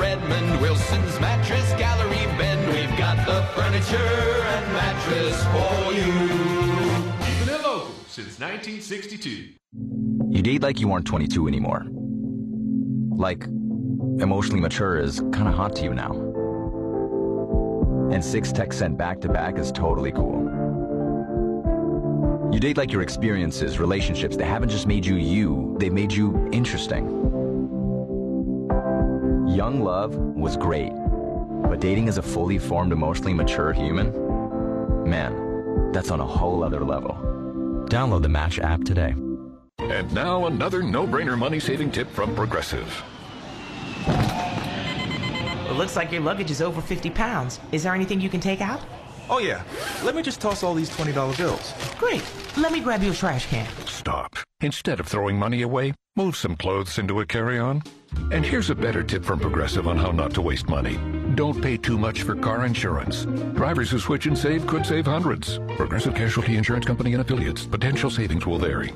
[0.00, 6.10] Redmond, Wilson's Mattress Gallery Bend, we've got the furniture and mattress for you.
[7.18, 9.50] Keeping it local since 1962.
[10.30, 11.84] You date like you aren't 22 anymore.
[13.10, 16.12] Like, emotionally mature is kind of hot to you now.
[18.10, 20.48] And six texts sent back to back is totally cool.
[22.50, 26.48] You date like your experiences, relationships, they haven't just made you you, they've made you
[26.52, 27.30] interesting.
[29.50, 30.92] Young love was great,
[31.68, 34.12] but dating as a fully formed, emotionally mature human?
[35.10, 37.14] Man, that's on a whole other level.
[37.86, 39.16] Download the Match app today.
[39.80, 43.02] And now another no-brainer money-saving tip from Progressive.
[45.68, 47.58] It looks like your luggage is over 50 pounds.
[47.72, 48.80] Is there anything you can take out?
[49.28, 49.64] Oh, yeah.
[50.04, 51.74] Let me just toss all these $20 bills.
[51.98, 52.22] Great.
[52.56, 53.66] Let me grab you a trash can.
[53.86, 54.36] Stop.
[54.60, 57.82] Instead of throwing money away, move some clothes into a carry-on.
[58.30, 60.98] And here's a better tip from Progressive on how not to waste money.
[61.34, 63.24] Don't pay too much for car insurance.
[63.54, 65.58] Drivers who switch and save could save hundreds.
[65.76, 67.64] Progressive Casualty Insurance Company and affiliates.
[67.66, 68.92] Potential savings will vary.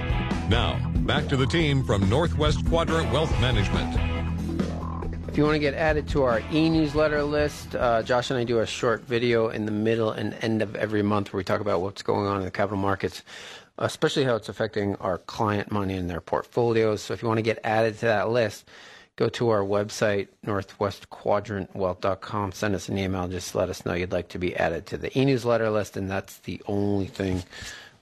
[0.50, 4.17] Now, back to the team from Northwest Quadrant Wealth Management.
[5.38, 8.62] If you want to get added to our e-newsletter list, uh, Josh and I do
[8.62, 11.80] a short video in the middle and end of every month where we talk about
[11.80, 13.22] what's going on in the capital markets,
[13.78, 17.04] especially how it's affecting our client money and their portfolios.
[17.04, 18.68] So if you want to get added to that list,
[19.16, 22.52] go to our website, northwestquadrantwealth.com.
[22.54, 23.28] Send us an email.
[23.28, 26.40] Just let us know you'd like to be added to the e-newsletter list, and that's
[26.40, 27.44] the only thing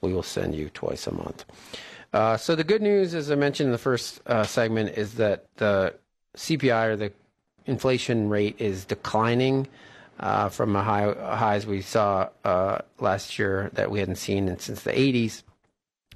[0.00, 1.44] we will send you twice a month.
[2.14, 5.44] Uh, so the good news, as I mentioned in the first uh, segment, is that
[5.56, 5.92] the
[6.34, 7.12] CPI or the
[7.66, 9.68] inflation rate is declining
[10.18, 14.82] uh, from a high highs we saw uh, last year that we hadn't seen since
[14.82, 15.42] the 80s.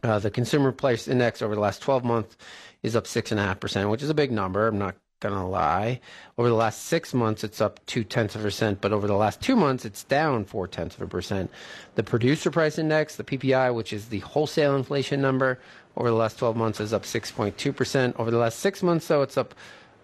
[0.02, 2.36] Uh, the consumer price index over the last 12 months
[2.82, 4.66] is up six and a half percent, which is a big number.
[4.66, 6.00] I'm not gonna lie.
[6.38, 9.14] Over the last six months, it's up two tenths of a percent, but over the
[9.16, 11.50] last two months, it's down four tenths of a percent.
[11.94, 15.58] The producer price index, the PPI, which is the wholesale inflation number,
[15.96, 18.16] over the last 12 months is up 6.2 percent.
[18.18, 19.54] Over the last six months, though, it's up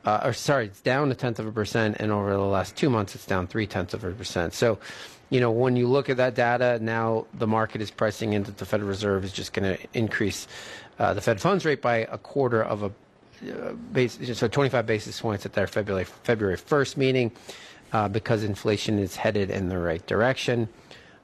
[0.07, 2.89] uh, or sorry, it's down a tenth of a percent, and over the last two
[2.89, 4.55] months, it's down three tenths of a percent.
[4.55, 4.79] So,
[5.31, 8.59] you know, when you look at that data, now the market is pricing in that
[8.59, 10.47] the Federal Reserve is just going to increase
[11.01, 12.93] uh, the Fed funds rate by a quarter of a
[13.51, 17.33] uh, base, so 25 basis points at their February February 1st meeting,
[17.93, 20.69] uh, because inflation is headed in the right direction.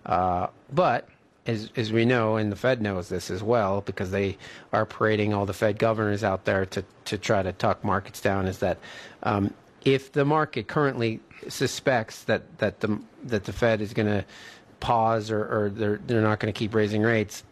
[0.05, 1.09] Uh, but
[1.47, 4.37] as as we know, and the Fed knows this as well because they
[4.73, 8.47] are parading all the Fed governors out there to to try to talk markets down.
[8.47, 8.79] Is that
[9.23, 9.53] um,
[9.85, 14.25] if the market currently suspects that that the that the Fed is going to
[14.81, 17.43] pause or, or they're they're not going to keep raising rates,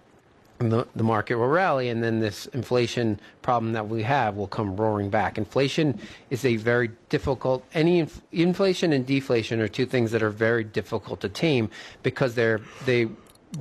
[0.59, 4.77] the, the market will rally, and then this inflation problem that we have will come
[4.77, 5.39] roaring back.
[5.39, 7.65] Inflation is a very difficult.
[7.75, 11.71] Any inf- inflation and deflation are two things that are very difficult to tame
[12.03, 13.09] because they're they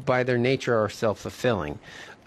[0.06, 1.80] by their nature are self fulfilling.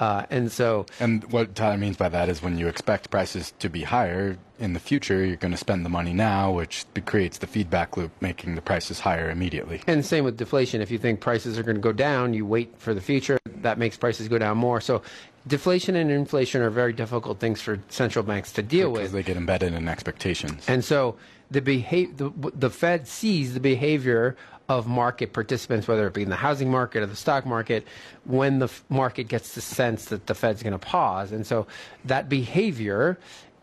[0.02, 3.68] Uh, and so, and what Tyler means by that is when you expect prices to
[3.68, 7.46] be higher in the future, you're going to spend the money now, which creates the
[7.46, 9.80] feedback loop, making the prices higher immediately.
[9.86, 10.80] And same with deflation.
[10.80, 13.38] If you think prices are going to go down, you wait for the future.
[13.44, 14.80] That makes prices go down more.
[14.80, 15.02] So,
[15.46, 19.12] deflation and inflation are very difficult things for central banks to deal because with.
[19.12, 20.64] Because they get embedded in expectations.
[20.66, 21.16] And so,
[21.52, 24.36] the behavior, the, the Fed sees the behavior
[24.78, 27.86] of market participants, whether it be in the housing market or the stock market,
[28.24, 31.32] when the market gets the sense that the Fed's going to pause.
[31.32, 31.66] And so
[32.04, 33.18] that behavior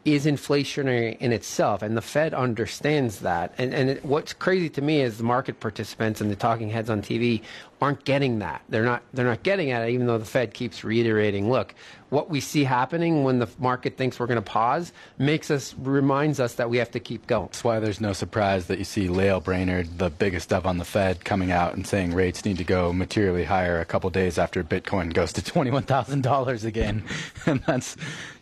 [0.06, 3.54] is inflationary in itself, and the Fed understands that.
[3.58, 6.90] And, and it, what's crazy to me is the market participants and the talking heads
[6.90, 7.42] on TV
[7.82, 8.62] aren't getting that.
[8.70, 9.04] They're not.
[9.14, 11.76] They're not getting at it, even though the Fed keeps reiterating, "Look,
[12.10, 16.40] what we see happening when the market thinks we're going to pause makes us reminds
[16.40, 19.08] us that we have to keep going." That's why there's no surprise that you see
[19.08, 22.64] Lael Brainard, the biggest dove on the Fed, coming out and saying rates need to
[22.64, 27.04] go materially higher a couple days after Bitcoin goes to twenty-one thousand dollars again,
[27.46, 27.96] and that's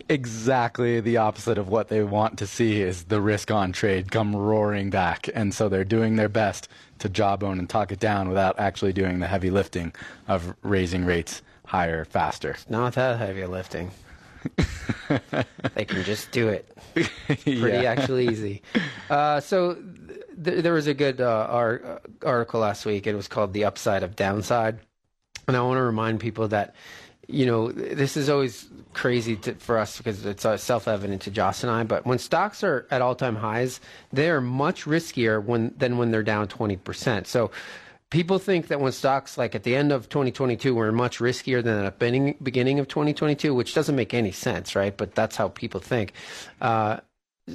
[0.10, 4.36] exactly the opposite of what they want to see is the risk on trade come
[4.36, 5.30] roaring back.
[5.34, 6.68] And so they're doing their best
[7.00, 9.94] to jawbone and talk it down without actually doing the heavy lifting
[10.28, 12.56] of raising rates higher, faster.
[12.70, 13.92] Not that heavy lifting.
[15.76, 16.76] they can just do it.
[16.94, 17.84] Pretty Yeah.
[17.84, 18.62] actually easy.
[19.10, 19.76] Uh, so
[20.44, 23.08] th- there was a good uh, ar- article last week.
[23.08, 24.80] It was called "The Upside of Downside,"
[25.48, 26.76] and I want to remind people that
[27.28, 31.64] you know this is always crazy to, for us because it's uh, self-evident to Josh
[31.64, 31.84] and I.
[31.84, 33.80] But when stocks are at all-time highs,
[34.12, 37.28] they are much riskier when than when they're down twenty percent.
[37.28, 37.52] So
[38.10, 41.84] people think that when stocks like at the end of 2022 were much riskier than
[41.84, 45.50] at the beginning, beginning of 2022 which doesn't make any sense right but that's how
[45.50, 46.14] people think
[46.62, 46.98] uh,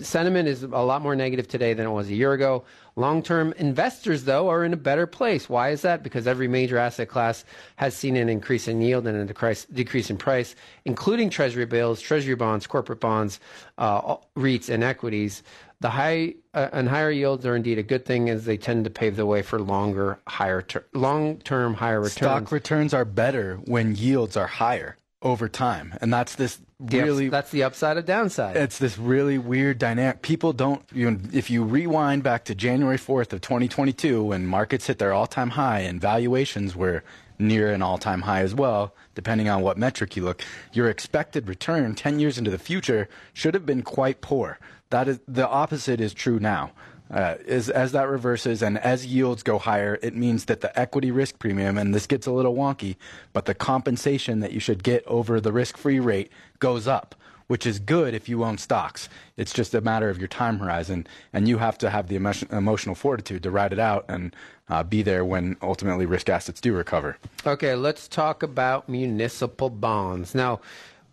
[0.01, 2.65] sentiment is a lot more negative today than it was a year ago.
[2.97, 5.49] Long-term investors though are in a better place.
[5.49, 6.03] Why is that?
[6.03, 7.45] Because every major asset class
[7.77, 12.01] has seen an increase in yield and a decrease, decrease in price including treasury bills
[12.01, 13.41] treasury bonds corporate bonds
[13.79, 15.43] uh, reits and equities.
[15.81, 18.91] The high uh, and higher yields are indeed a good thing as they tend to
[18.91, 22.15] pave the way for longer, higher, ter- long-term higher returns.
[22.15, 27.07] Stock returns are better when yields are higher over time, and that's this The ups-
[27.07, 28.57] really that's the upside of downside.
[28.57, 30.23] It's this really weird dynamic.
[30.23, 30.83] People don't.
[30.93, 35.13] You know, if you rewind back to January fourth of 2022, when markets hit their
[35.13, 37.05] all-time high and valuations were
[37.39, 40.43] near an all-time high as well, depending on what metric you look,
[40.73, 44.59] your expected return 10 years into the future should have been quite poor.
[44.91, 46.73] That is the opposite is true now.
[47.13, 51.11] Uh, is, as that reverses and as yields go higher, it means that the equity
[51.11, 52.97] risk premium, and this gets a little wonky,
[53.35, 57.15] but the compensation that you should get over the risk free rate goes up,
[57.49, 59.11] which is good if you own stocks.
[59.37, 62.49] It's just a matter of your time horizon, and you have to have the emotion,
[62.51, 64.35] emotional fortitude to ride it out and
[64.71, 67.19] uh, be there when ultimately risk assets do recover.
[67.47, 70.35] Okay, let's talk about municipal bonds.
[70.35, 70.61] Now,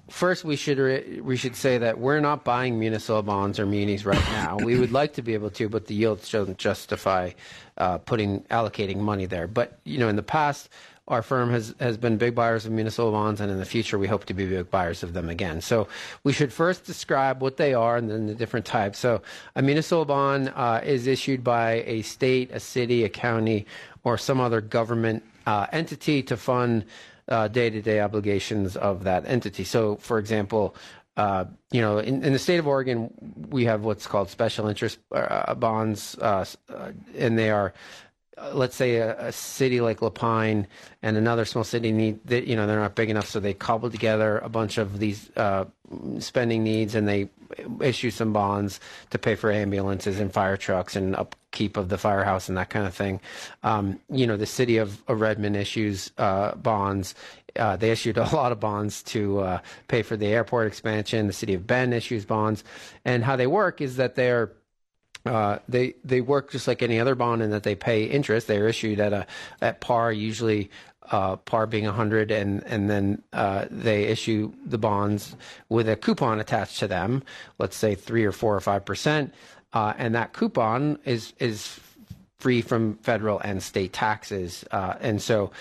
[0.10, 4.06] first we should re- we should say that we're not buying municipal bonds or munis
[4.06, 4.58] right now.
[4.58, 7.32] we would like to be able to, but the yields don't justify
[7.78, 9.48] uh, putting allocating money there.
[9.48, 10.70] But you know, in the past.
[11.08, 14.06] Our firm has, has been big buyers of municipal bonds, and in the future, we
[14.06, 15.60] hope to be big buyers of them again.
[15.60, 15.88] So,
[16.24, 19.00] we should first describe what they are and then the different types.
[19.00, 19.24] So,
[19.56, 23.66] a municipal bond uh, is issued by a state, a city, a county,
[24.04, 26.86] or some other government uh, entity to fund
[27.30, 29.64] day to day obligations of that entity.
[29.64, 30.76] So, for example,
[31.20, 33.14] uh, you know, in, in, the state of Oregon,
[33.50, 36.46] we have what's called special interest uh, bonds, uh,
[37.18, 37.74] and they are,
[38.54, 40.66] let's say, a, a, city like La Pine
[41.02, 43.90] and another small city need, they, you know, they're not big enough, so they cobble
[43.90, 45.66] together a bunch of these uh,
[46.20, 47.30] spending needs, and they
[47.82, 51.18] issue some bonds to pay for ambulances and fire trucks and
[51.50, 53.20] upkeep of the firehouse and that kind of thing.
[53.64, 57.16] Um, you know, the city of, Redmond issues uh, bonds.
[57.56, 61.28] Uh, they issued a lot of bonds to uh, pay for the airport expansion.
[61.28, 62.64] The city of Bend issues bonds,
[63.04, 64.52] and how they work is that they're
[65.26, 68.48] uh, they they work just like any other bond in that they pay interest.
[68.48, 69.26] They're issued at a
[69.62, 70.70] at par, usually
[71.12, 75.36] uh, par being 100, and and then uh, they issue the bonds
[75.68, 77.24] with a coupon attached to them.
[77.58, 79.34] Let's say three or four or five percent,
[79.74, 81.80] uh, and that coupon is is
[82.40, 85.52] free from federal and state taxes, uh, and so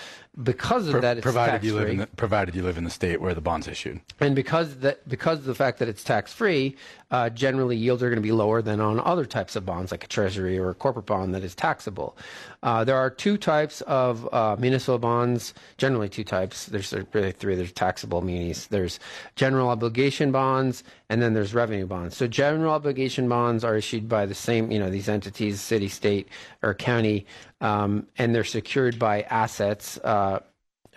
[0.41, 1.91] because of Pro- that, it's provided you live free.
[1.91, 3.99] in the, provided you live in the state where the bond's issued.
[4.19, 6.75] And because that, because of the fact that it's tax free,
[7.11, 10.03] uh, generally yields are going to be lower than on other types of bonds, like
[10.03, 12.15] a treasury or a corporate bond that is taxable.
[12.61, 15.53] Uh, there are two types of uh, municipal bonds.
[15.77, 16.67] Generally, two types.
[16.67, 17.55] There's really three.
[17.55, 18.67] There's taxable munis.
[18.67, 18.99] There's
[19.35, 22.15] general obligation bonds, and then there's revenue bonds.
[22.15, 26.27] So general obligation bonds are issued by the same, you know, these entities, city, state,
[26.61, 27.25] or county,
[27.61, 29.97] um, and they're secured by assets.
[30.03, 30.39] Uh,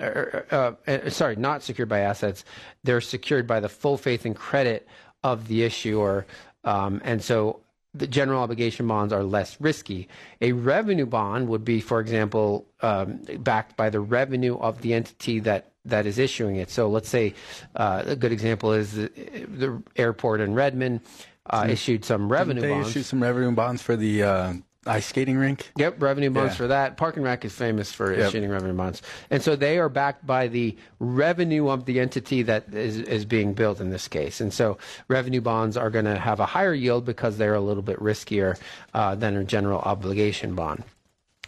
[0.01, 2.45] uh, uh, uh, sorry, not secured by assets.
[2.83, 4.89] They're secured by the full faith and credit
[5.23, 6.27] of the issuer.
[6.65, 7.61] Um, and so
[7.95, 10.09] the general obligation bonds are less risky.
[10.41, 15.41] A revenue bond would be, for example, um, backed by the revenue of the entity
[15.41, 16.71] that that is issuing it.
[16.71, 17.35] So let's say
[17.75, 21.01] uh, a good example is the, the airport in Redmond
[21.47, 22.91] uh, issued some revenue they bonds.
[22.91, 24.53] issue some revenue bonds for the uh,
[24.87, 25.71] ice skating rink?
[25.77, 26.57] Yep, revenue bonds Yeah.
[26.57, 26.97] for that.
[26.97, 28.29] Park and Rec is famous for Yep.
[28.29, 32.73] issuing revenue bonds, and so they are backed by the revenue of the entity that
[32.75, 34.41] is is being built in this case.
[34.41, 34.79] And so
[35.09, 38.59] revenue bonds are going to have a higher yield because they're a little bit riskier
[38.95, 40.85] uh, than a general obligation bond.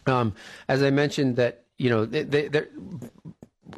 [0.07, 0.35] Um,
[0.69, 2.69] as I mentioned, that you know they, they, they're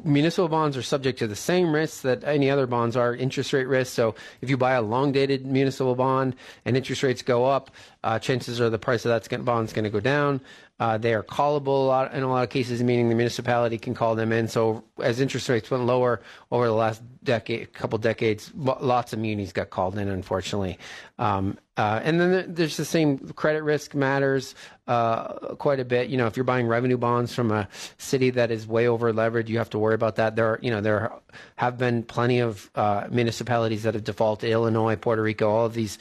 [0.04, 3.68] municipal bonds are subject to the same risks that any other bonds are interest rate
[3.68, 6.34] risks so if you buy a long dated municipal bond
[6.64, 7.70] and interest rates go up
[8.02, 10.40] uh, chances are the price of that bond is going to go down
[10.78, 13.94] uh, they are callable a lot, in a lot of cases meaning the municipality can
[13.94, 16.20] call them in so as interest rates went lower
[16.50, 20.78] over the last decade couple decades lots of munis got called in unfortunately
[21.18, 24.54] um, uh, and then there's the same credit risk matters
[24.86, 26.08] uh, quite a bit.
[26.08, 27.68] You know, if you're buying revenue bonds from a
[27.98, 30.36] city that is way over leveraged, you have to worry about that.
[30.36, 31.12] There, are, you know, there
[31.56, 34.50] have been plenty of uh, municipalities that have defaulted.
[34.50, 35.98] Illinois, Puerto Rico, all of these.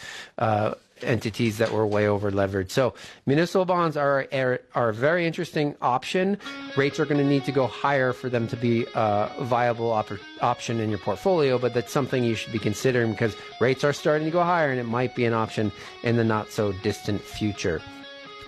[1.02, 2.72] Entities that were way over leveraged.
[2.72, 2.94] So
[3.26, 6.38] municipal bonds are, are are a very interesting option.
[6.78, 10.12] Rates are going to need to go higher for them to be a viable op-
[10.42, 14.26] option in your portfolio, but that's something you should be considering because rates are starting
[14.26, 15.70] to go higher and it might be an option
[16.04, 17.82] in the not so distant future.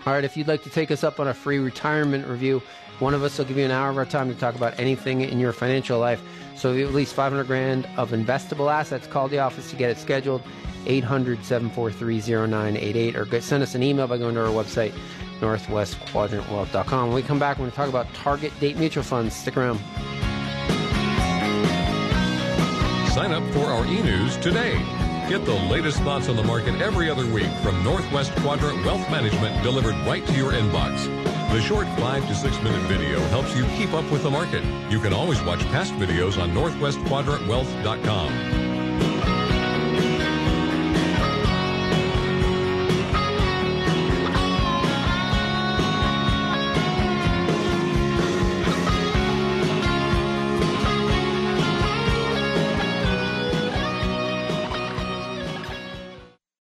[0.06, 2.62] All right, if you'd like to take us up on a free retirement review,
[3.00, 5.20] one of us will give you an hour of our time to talk about anything
[5.20, 6.22] in your financial life.
[6.58, 10.42] So at least 500 grand of investable assets, call the office to get it scheduled.
[10.88, 14.94] 800 743 0988 or get, send us an email by going to our website,
[15.40, 17.08] northwestquadrantwealth.com.
[17.10, 19.36] When we come back, we're going to talk about target date mutual funds.
[19.36, 19.80] Stick around.
[23.12, 24.78] Sign up for our e-news today.
[25.30, 29.62] Get the latest thoughts on the market every other week from Northwest Quadrant Wealth Management
[29.62, 31.37] delivered right to your inbox.
[31.50, 34.66] The short 5 to 6 minute video helps you keep up with the market.
[34.92, 38.67] You can always watch past videos on northwestquadrantwealth.com.